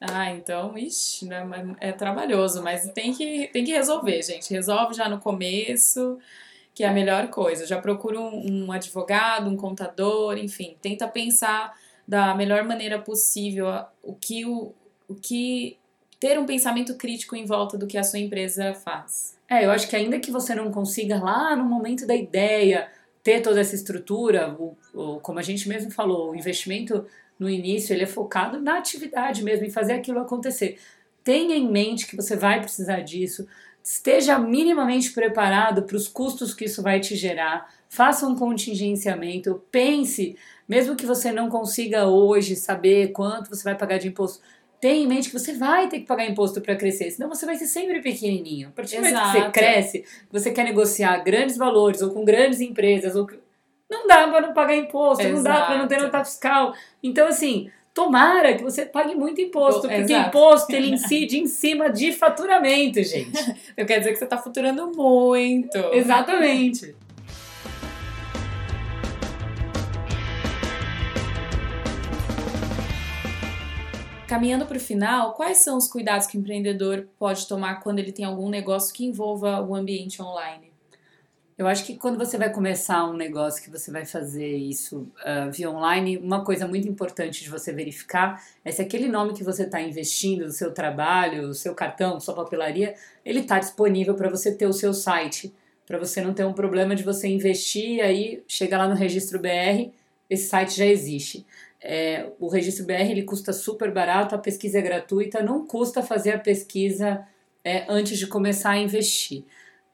Ah, 0.00 0.30
então, 0.30 0.78
ixi, 0.78 1.26
né, 1.26 1.46
é 1.78 1.92
trabalhoso, 1.92 2.62
mas 2.62 2.90
tem 2.92 3.12
que, 3.12 3.50
tem 3.52 3.64
que 3.64 3.72
resolver, 3.72 4.22
gente. 4.22 4.50
Resolve 4.50 4.94
já 4.94 5.08
no 5.08 5.18
começo, 5.18 6.18
que 6.74 6.84
é 6.84 6.88
a 6.88 6.92
melhor 6.92 7.28
coisa. 7.28 7.66
Já 7.66 7.80
procura 7.80 8.20
um, 8.20 8.66
um 8.66 8.72
advogado, 8.72 9.48
um 9.48 9.56
contador, 9.56 10.36
enfim, 10.38 10.76
tenta 10.80 11.06
pensar 11.08 11.74
da 12.06 12.34
melhor 12.34 12.64
maneira 12.64 12.98
possível 12.98 13.66
o 14.02 14.14
que 14.14 14.44
o, 14.44 14.72
o 15.08 15.14
que 15.14 15.78
ter 16.18 16.38
um 16.38 16.44
pensamento 16.44 16.94
crítico 16.96 17.34
em 17.34 17.46
volta 17.46 17.78
do 17.78 17.86
que 17.86 17.96
a 17.96 18.04
sua 18.04 18.18
empresa 18.18 18.74
faz. 18.74 19.38
É, 19.48 19.64
eu 19.64 19.70
acho 19.70 19.88
que 19.88 19.96
ainda 19.96 20.20
que 20.20 20.30
você 20.30 20.54
não 20.54 20.70
consiga 20.70 21.18
lá 21.18 21.56
no 21.56 21.64
momento 21.64 22.06
da 22.06 22.14
ideia 22.14 22.88
ter 23.22 23.40
toda 23.40 23.60
essa 23.60 23.74
estrutura, 23.74 24.54
o, 24.58 24.76
o, 24.94 25.20
como 25.20 25.38
a 25.38 25.42
gente 25.42 25.68
mesmo 25.68 25.90
falou, 25.90 26.30
o 26.30 26.36
investimento 26.36 27.06
no 27.38 27.48
início 27.48 27.94
ele 27.94 28.04
é 28.04 28.06
focado 28.06 28.60
na 28.60 28.78
atividade 28.78 29.42
mesmo, 29.42 29.64
em 29.64 29.70
fazer 29.70 29.94
aquilo 29.94 30.20
acontecer. 30.20 30.78
Tenha 31.24 31.56
em 31.56 31.70
mente 31.70 32.06
que 32.06 32.16
você 32.16 32.36
vai 32.36 32.60
precisar 32.60 33.00
disso, 33.00 33.46
esteja 33.82 34.38
minimamente 34.38 35.12
preparado 35.12 35.82
para 35.82 35.96
os 35.96 36.08
custos 36.08 36.54
que 36.54 36.64
isso 36.64 36.82
vai 36.82 37.00
te 37.00 37.16
gerar, 37.16 37.68
faça 37.88 38.26
um 38.26 38.36
contingenciamento, 38.36 39.62
pense, 39.70 40.36
mesmo 40.68 40.94
que 40.94 41.06
você 41.06 41.32
não 41.32 41.48
consiga 41.48 42.06
hoje 42.06 42.54
saber 42.56 43.08
quanto 43.08 43.50
você 43.50 43.64
vai 43.64 43.76
pagar 43.76 43.98
de 43.98 44.08
imposto, 44.08 44.42
tenha 44.80 45.04
em 45.04 45.06
mente 45.06 45.28
que 45.28 45.38
você 45.38 45.52
vai 45.52 45.88
ter 45.88 46.00
que 46.00 46.06
pagar 46.06 46.24
imposto 46.26 46.60
para 46.60 46.76
crescer, 46.76 47.10
senão 47.10 47.28
você 47.28 47.44
vai 47.44 47.56
ser 47.56 47.66
sempre 47.66 48.00
pequenininho. 48.00 48.68
A 48.68 48.72
partir 48.72 48.96
do 48.96 49.02
momento 49.02 49.20
que 49.20 49.40
você 49.40 49.50
cresce, 49.50 50.04
você 50.30 50.50
quer 50.50 50.64
negociar 50.64 51.18
grandes 51.18 51.56
valores 51.56 52.00
ou 52.00 52.10
com 52.10 52.24
grandes 52.24 52.60
empresas, 52.60 53.14
ou 53.14 53.28
não 53.90 54.06
dá 54.06 54.28
para 54.28 54.40
não 54.40 54.54
pagar 54.54 54.76
imposto, 54.76 55.22
Exato. 55.22 55.36
não 55.36 55.42
dá 55.42 55.66
para 55.66 55.78
não 55.78 55.88
ter 55.88 56.00
nota 56.00 56.24
fiscal. 56.24 56.72
Então, 57.02 57.26
assim, 57.26 57.70
tomara 57.92 58.54
que 58.54 58.62
você 58.62 58.86
pague 58.86 59.14
muito 59.14 59.40
imposto, 59.40 59.82
porque 59.82 59.94
Exato. 59.94 60.28
imposto 60.28 60.72
ele 60.72 60.90
incide 60.94 61.38
em 61.38 61.46
cima 61.46 61.90
de 61.90 62.12
faturamento, 62.12 63.02
gente. 63.02 63.32
Eu 63.76 63.86
quero 63.86 64.00
dizer 64.00 64.12
que 64.12 64.18
você 64.18 64.24
está 64.24 64.38
faturando 64.38 64.92
muito. 64.94 65.78
Exatamente. 65.92 66.94
Caminhando 74.26 74.64
para 74.64 74.76
o 74.76 74.80
final, 74.80 75.34
quais 75.34 75.58
são 75.58 75.76
os 75.76 75.88
cuidados 75.88 76.28
que 76.28 76.36
o 76.36 76.40
empreendedor 76.40 77.08
pode 77.18 77.48
tomar 77.48 77.80
quando 77.80 77.98
ele 77.98 78.12
tem 78.12 78.24
algum 78.24 78.48
negócio 78.48 78.94
que 78.94 79.04
envolva 79.04 79.60
o 79.60 79.74
ambiente 79.74 80.22
online? 80.22 80.69
Eu 81.60 81.66
acho 81.66 81.84
que 81.84 81.94
quando 81.94 82.16
você 82.16 82.38
vai 82.38 82.50
começar 82.50 83.04
um 83.04 83.12
negócio 83.12 83.62
que 83.62 83.68
você 83.68 83.90
vai 83.90 84.06
fazer 84.06 84.56
isso 84.56 85.06
uh, 85.20 85.52
via 85.52 85.70
online, 85.70 86.16
uma 86.16 86.42
coisa 86.42 86.66
muito 86.66 86.88
importante 86.88 87.42
de 87.44 87.50
você 87.50 87.70
verificar 87.70 88.42
é 88.64 88.72
se 88.72 88.80
aquele 88.80 89.06
nome 89.08 89.34
que 89.34 89.44
você 89.44 89.64
está 89.64 89.78
investindo, 89.78 90.46
o 90.46 90.50
seu 90.50 90.72
trabalho, 90.72 91.48
o 91.50 91.52
seu 91.52 91.74
cartão, 91.74 92.18
sua 92.18 92.34
papelaria, 92.34 92.94
ele 93.22 93.40
está 93.40 93.58
disponível 93.58 94.14
para 94.14 94.30
você 94.30 94.54
ter 94.54 94.64
o 94.64 94.72
seu 94.72 94.94
site, 94.94 95.54
para 95.86 95.98
você 95.98 96.22
não 96.22 96.32
ter 96.32 96.46
um 96.46 96.54
problema 96.54 96.96
de 96.96 97.02
você 97.02 97.28
investir 97.28 97.96
e 97.96 98.00
aí 98.00 98.42
chega 98.48 98.78
lá 98.78 98.88
no 98.88 98.94
registro 98.94 99.38
BR, 99.38 99.90
esse 100.30 100.48
site 100.48 100.78
já 100.78 100.86
existe. 100.86 101.44
É, 101.78 102.30
o 102.40 102.48
registro 102.48 102.86
BR 102.86 103.10
ele 103.10 103.22
custa 103.24 103.52
super 103.52 103.92
barato, 103.92 104.34
a 104.34 104.38
pesquisa 104.38 104.78
é 104.78 104.82
gratuita, 104.82 105.42
não 105.42 105.66
custa 105.66 106.02
fazer 106.02 106.32
a 106.32 106.38
pesquisa 106.38 107.22
é, 107.62 107.84
antes 107.86 108.18
de 108.18 108.26
começar 108.26 108.70
a 108.70 108.78
investir. 108.78 109.44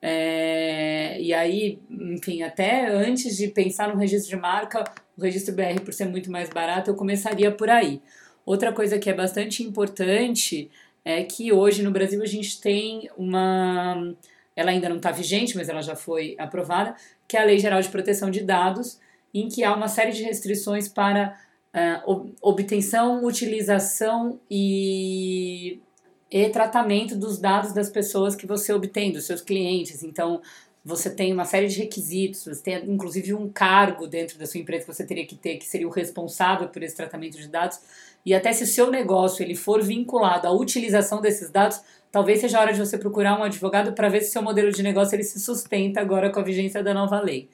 É, 0.01 1.21
e 1.21 1.33
aí, 1.33 1.81
enfim, 1.91 2.43
até 2.43 2.87
antes 2.89 3.37
de 3.37 3.49
pensar 3.49 3.89
no 3.89 3.99
registro 3.99 4.31
de 4.31 4.41
marca, 4.41 4.85
o 5.17 5.23
registro 5.23 5.55
BR, 5.55 5.81
por 5.85 5.93
ser 5.93 6.07
muito 6.07 6.31
mais 6.31 6.49
barato, 6.51 6.91
eu 6.91 6.95
começaria 6.95 7.51
por 7.51 7.71
aí. 7.71 8.01
Outra 8.45 8.73
coisa 8.73 8.99
que 8.99 9.11
é 9.11 9.15
bastante 9.15 9.63
importante 9.63 10.71
é 11.05 11.23
que 11.23 11.53
hoje 11.53 11.83
no 11.83 11.91
Brasil 11.91 12.23
a 12.23 12.27
gente 12.27 12.61
tem 12.61 13.09
uma. 13.17 14.15
Ela 14.55 14.71
ainda 14.71 14.89
não 14.89 14.97
está 14.97 15.11
vigente, 15.11 15.57
mas 15.57 15.69
ela 15.69 15.83
já 15.83 15.95
foi 15.95 16.35
aprovada, 16.39 16.95
que 17.29 17.37
é 17.37 17.41
a 17.41 17.45
Lei 17.45 17.59
Geral 17.59 17.81
de 17.81 17.89
Proteção 17.89 18.31
de 18.31 18.41
Dados, 18.41 18.99
em 19.33 19.49
que 19.49 19.63
há 19.65 19.75
uma 19.75 19.89
série 19.89 20.13
de 20.13 20.23
restrições 20.23 20.89
para 20.89 21.39
uh, 21.77 22.35
obtenção, 22.41 23.25
utilização 23.25 24.41
e, 24.51 24.75
e 26.31 26.49
tratamento 26.49 27.17
dos 27.17 27.39
dados 27.39 27.73
das 27.73 27.89
pessoas 27.89 28.35
que 28.35 28.47
você 28.47 28.73
obtém, 28.73 29.13
dos 29.13 29.27
seus 29.27 29.41
clientes. 29.41 30.03
Então, 30.03 30.41
você 30.85 31.11
tem 31.11 31.33
uma 31.33 31.45
série 31.45 31.67
de 31.67 31.79
requisitos, 31.79 32.45
você 32.45 32.63
tem 32.63 32.77
inclusive 32.89 33.35
um 33.35 33.49
cargo 33.49 34.07
dentro 34.07 34.39
da 34.39 34.47
sua 34.47 34.61
empresa 34.61 34.85
que 34.85 34.95
você 34.95 35.05
teria 35.05 35.27
que 35.27 35.35
ter, 35.35 35.57
que 35.57 35.65
seria 35.65 35.87
o 35.87 35.91
responsável 35.91 36.69
por 36.69 36.81
esse 36.81 36.95
tratamento 36.95 37.37
de 37.37 37.49
dados. 37.49 37.81
E 38.25 38.33
até 38.33 38.53
se 38.53 38.63
o 38.63 38.67
seu 38.67 38.89
negócio 38.89 39.43
ele 39.43 39.57
for 39.57 39.83
vinculado 39.83 40.47
à 40.47 40.53
utilização 40.53 41.21
desses 41.21 41.51
dados, 41.51 41.81
talvez 42.13 42.41
seja 42.41 42.59
a 42.59 42.61
hora 42.61 42.73
de 42.73 42.79
você 42.79 42.97
procurar 42.97 43.37
um 43.37 43.43
advogado 43.43 43.95
para 43.95 44.09
ver 44.09 44.21
se 44.21 44.29
o 44.29 44.33
seu 44.33 44.43
modelo 44.43 44.71
de 44.71 44.81
negócio 44.81 45.17
ele 45.17 45.25
se 45.25 45.41
sustenta 45.41 46.01
agora 46.01 46.31
com 46.31 46.39
a 46.39 46.45
vigência 46.45 46.83
da 46.85 46.95
nova 46.95 47.21
lei. 47.21 47.49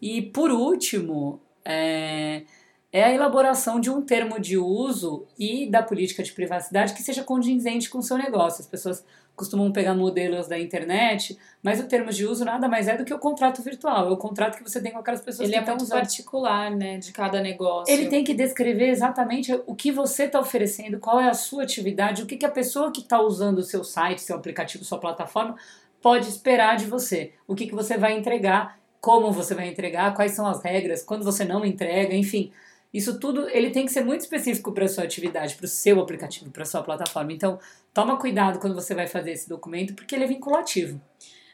E 0.00 0.20
por 0.20 0.50
último, 0.50 1.40
é, 1.64 2.42
é 2.92 3.02
a 3.02 3.12
elaboração 3.12 3.80
de 3.80 3.88
um 3.88 4.02
termo 4.02 4.38
de 4.38 4.58
uso 4.58 5.26
e 5.38 5.66
da 5.66 5.82
política 5.82 6.22
de 6.22 6.30
privacidade 6.30 6.92
que 6.92 7.02
seja 7.02 7.24
condizente 7.24 7.88
com 7.88 7.98
o 7.98 8.02
seu 8.02 8.18
negócio. 8.18 8.60
As 8.60 8.66
pessoas 8.66 9.02
costumam 9.34 9.72
pegar 9.72 9.94
modelos 9.94 10.46
da 10.46 10.58
internet, 10.58 11.38
mas 11.62 11.80
o 11.80 11.84
termo 11.84 12.12
de 12.12 12.26
uso 12.26 12.44
nada 12.44 12.68
mais 12.68 12.88
é 12.88 12.94
do 12.94 13.02
que 13.02 13.14
o 13.14 13.18
contrato 13.18 13.62
virtual, 13.62 14.08
é 14.08 14.12
o 14.12 14.16
contrato 14.18 14.58
que 14.58 14.62
você 14.62 14.78
tem 14.78 14.92
com 14.92 14.98
aquelas 14.98 15.22
pessoas 15.22 15.48
Ele 15.48 15.52
que 15.52 15.56
é 15.56 15.60
estão 15.60 15.74
muito 15.74 15.86
usando. 15.86 16.00
particular, 16.00 16.70
né, 16.70 16.98
de 16.98 17.12
cada 17.12 17.40
negócio. 17.40 17.90
Ele 17.90 18.08
tem 18.08 18.22
que 18.22 18.34
descrever 18.34 18.90
exatamente 18.90 19.58
o 19.66 19.74
que 19.74 19.90
você 19.90 20.24
está 20.24 20.38
oferecendo, 20.38 20.98
qual 20.98 21.18
é 21.18 21.30
a 21.30 21.34
sua 21.34 21.62
atividade, 21.62 22.22
o 22.22 22.26
que, 22.26 22.36
que 22.36 22.44
a 22.44 22.50
pessoa 22.50 22.92
que 22.92 23.00
está 23.00 23.22
usando 23.22 23.58
o 23.58 23.62
seu 23.62 23.82
site, 23.82 24.20
seu 24.20 24.36
aplicativo, 24.36 24.84
sua 24.84 24.98
plataforma 24.98 25.56
pode 26.02 26.28
esperar 26.28 26.76
de 26.76 26.84
você, 26.84 27.32
o 27.48 27.54
que, 27.54 27.66
que 27.66 27.74
você 27.74 27.96
vai 27.96 28.18
entregar, 28.18 28.78
como 29.00 29.32
você 29.32 29.54
vai 29.54 29.68
entregar, 29.68 30.14
quais 30.14 30.32
são 30.32 30.46
as 30.46 30.62
regras, 30.62 31.02
quando 31.02 31.24
você 31.24 31.42
não 31.42 31.64
entrega, 31.64 32.14
enfim 32.14 32.52
isso 32.92 33.18
tudo 33.18 33.48
ele 33.48 33.70
tem 33.70 33.86
que 33.86 33.92
ser 33.92 34.04
muito 34.04 34.20
específico 34.20 34.72
para 34.72 34.84
a 34.84 34.88
sua 34.88 35.04
atividade, 35.04 35.54
para 35.54 35.64
o 35.64 35.68
seu 35.68 36.00
aplicativo, 36.00 36.50
para 36.50 36.62
a 36.62 36.66
sua 36.66 36.82
plataforma. 36.82 37.32
Então, 37.32 37.58
toma 37.94 38.18
cuidado 38.18 38.58
quando 38.58 38.74
você 38.74 38.94
vai 38.94 39.06
fazer 39.06 39.32
esse 39.32 39.48
documento, 39.48 39.94
porque 39.94 40.14
ele 40.14 40.24
é 40.24 40.28
vinculativo. 40.28 41.00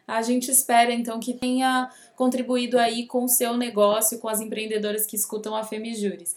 A 0.07 0.23
gente 0.23 0.51
espera 0.51 0.93
então 0.93 1.21
que 1.21 1.35
tenha 1.35 1.91
contribuído 2.17 2.79
aí 2.79 3.07
com 3.07 3.25
o 3.25 3.29
seu 3.29 3.57
negócio, 3.57 4.19
com 4.19 4.29
as 4.29 4.41
empreendedoras 4.41 5.07
que 5.07 5.15
escutam 5.15 5.55
a 5.55 5.63
Femijuris. 5.63 6.35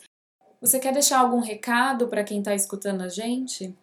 Você 0.60 0.78
quer 0.78 0.94
deixar 0.94 1.20
algum 1.20 1.40
recado 1.40 2.08
para 2.08 2.24
quem 2.24 2.40
está 2.40 2.54
escutando 2.54 3.02
a 3.02 3.08
gente? 3.08 3.74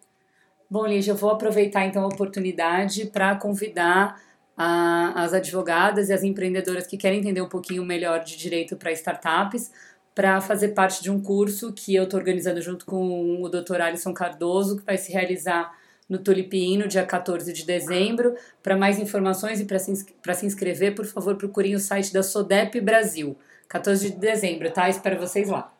Bom, 0.69 0.85
Lígia, 0.85 1.11
eu 1.11 1.15
vou 1.15 1.31
aproveitar 1.31 1.85
então 1.85 2.03
a 2.03 2.07
oportunidade 2.07 3.07
para 3.07 3.35
convidar 3.35 4.21
a, 4.55 5.23
as 5.23 5.33
advogadas 5.33 6.09
e 6.09 6.13
as 6.13 6.21
empreendedoras 6.21 6.85
que 6.85 6.95
querem 6.95 7.19
entender 7.19 7.41
um 7.41 7.49
pouquinho 7.49 7.83
melhor 7.83 8.23
de 8.23 8.37
direito 8.37 8.77
para 8.77 8.91
startups 8.91 9.71
para 10.19 10.41
fazer 10.41 10.73
parte 10.73 11.01
de 11.01 11.09
um 11.09 11.21
curso 11.21 11.71
que 11.71 11.95
eu 11.95 12.03
estou 12.03 12.19
organizando 12.19 12.61
junto 12.61 12.85
com 12.85 13.41
o 13.41 13.47
Dr. 13.47 13.79
Alisson 13.79 14.13
Cardoso, 14.13 14.75
que 14.75 14.85
vai 14.85 14.97
se 14.97 15.13
realizar 15.13 15.73
no 16.09 16.17
Tulipim 16.17 16.77
no 16.77 16.89
dia 16.89 17.05
14 17.05 17.53
de 17.53 17.65
dezembro. 17.65 18.35
Para 18.61 18.75
mais 18.75 18.99
informações 18.99 19.61
e 19.61 19.65
para 19.65 19.79
se, 19.79 19.95
se 19.95 20.45
inscrever, 20.45 20.93
por 20.93 21.05
favor, 21.05 21.37
procurem 21.37 21.73
o 21.73 21.79
site 21.79 22.11
da 22.11 22.21
Sodep 22.21 22.81
Brasil. 22.81 23.37
14 23.69 24.09
de 24.11 24.17
dezembro, 24.17 24.69
tá? 24.71 24.89
Espero 24.89 25.17
vocês 25.17 25.47
lá. 25.47 25.73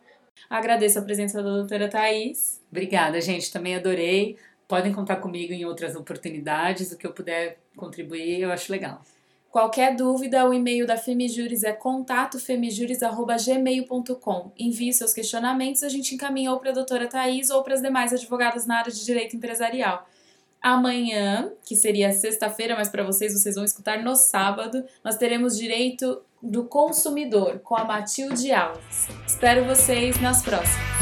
Agradeço 0.50 1.00
a 1.00 1.02
presença 1.02 1.44
da 1.44 1.50
doutora 1.50 1.90
Thais. 1.90 2.62
Obrigada, 2.72 3.20
gente. 3.20 3.52
Também 3.52 3.76
adorei. 3.76 4.38
Podem 4.70 4.94
contar 4.94 5.18
comigo 5.18 5.52
em 5.52 5.66
outras 5.66 5.98
oportunidades. 5.98 6.94
O 6.94 6.98
que 6.98 7.06
eu 7.06 7.12
puder 7.12 7.60
contribuir, 7.76 8.40
eu 8.40 8.54
acho 8.54 8.72
legal. 8.72 9.04
Qualquer 9.50 9.96
dúvida, 9.96 10.48
o 10.48 10.54
e-mail 10.54 10.86
da 10.86 10.96
Femijuris 10.96 11.64
é 11.64 11.74
contatofemijuris.gmail.com. 11.74 14.52
Envie 14.58 14.94
seus 14.94 15.12
questionamentos, 15.12 15.82
a 15.82 15.90
gente 15.90 16.14
encaminha 16.14 16.52
ou 16.52 16.60
para 16.60 16.70
a 16.70 16.74
doutora 16.74 17.08
Thais 17.08 17.50
ou 17.50 17.64
para 17.64 17.74
as 17.74 17.82
demais 17.82 18.14
advogadas 18.14 18.68
na 18.68 18.78
área 18.78 18.92
de 18.92 19.04
direito 19.04 19.36
empresarial. 19.36 20.08
Amanhã, 20.62 21.52
que 21.66 21.76
seria 21.76 22.12
sexta-feira, 22.12 22.76
mas 22.76 22.90
para 22.90 23.04
vocês, 23.04 23.34
vocês 23.34 23.56
vão 23.56 23.64
escutar 23.64 24.04
no 24.04 24.16
sábado, 24.16 24.86
nós 25.04 25.18
teremos 25.18 25.58
direito 25.58 26.22
do 26.44 26.66
consumidor 26.66 27.58
com 27.60 27.76
a 27.76 27.84
Matilde 27.84 28.52
Alves. 28.52 29.08
Espero 29.26 29.66
vocês 29.66 30.22
nas 30.22 30.44
próximas. 30.44 30.99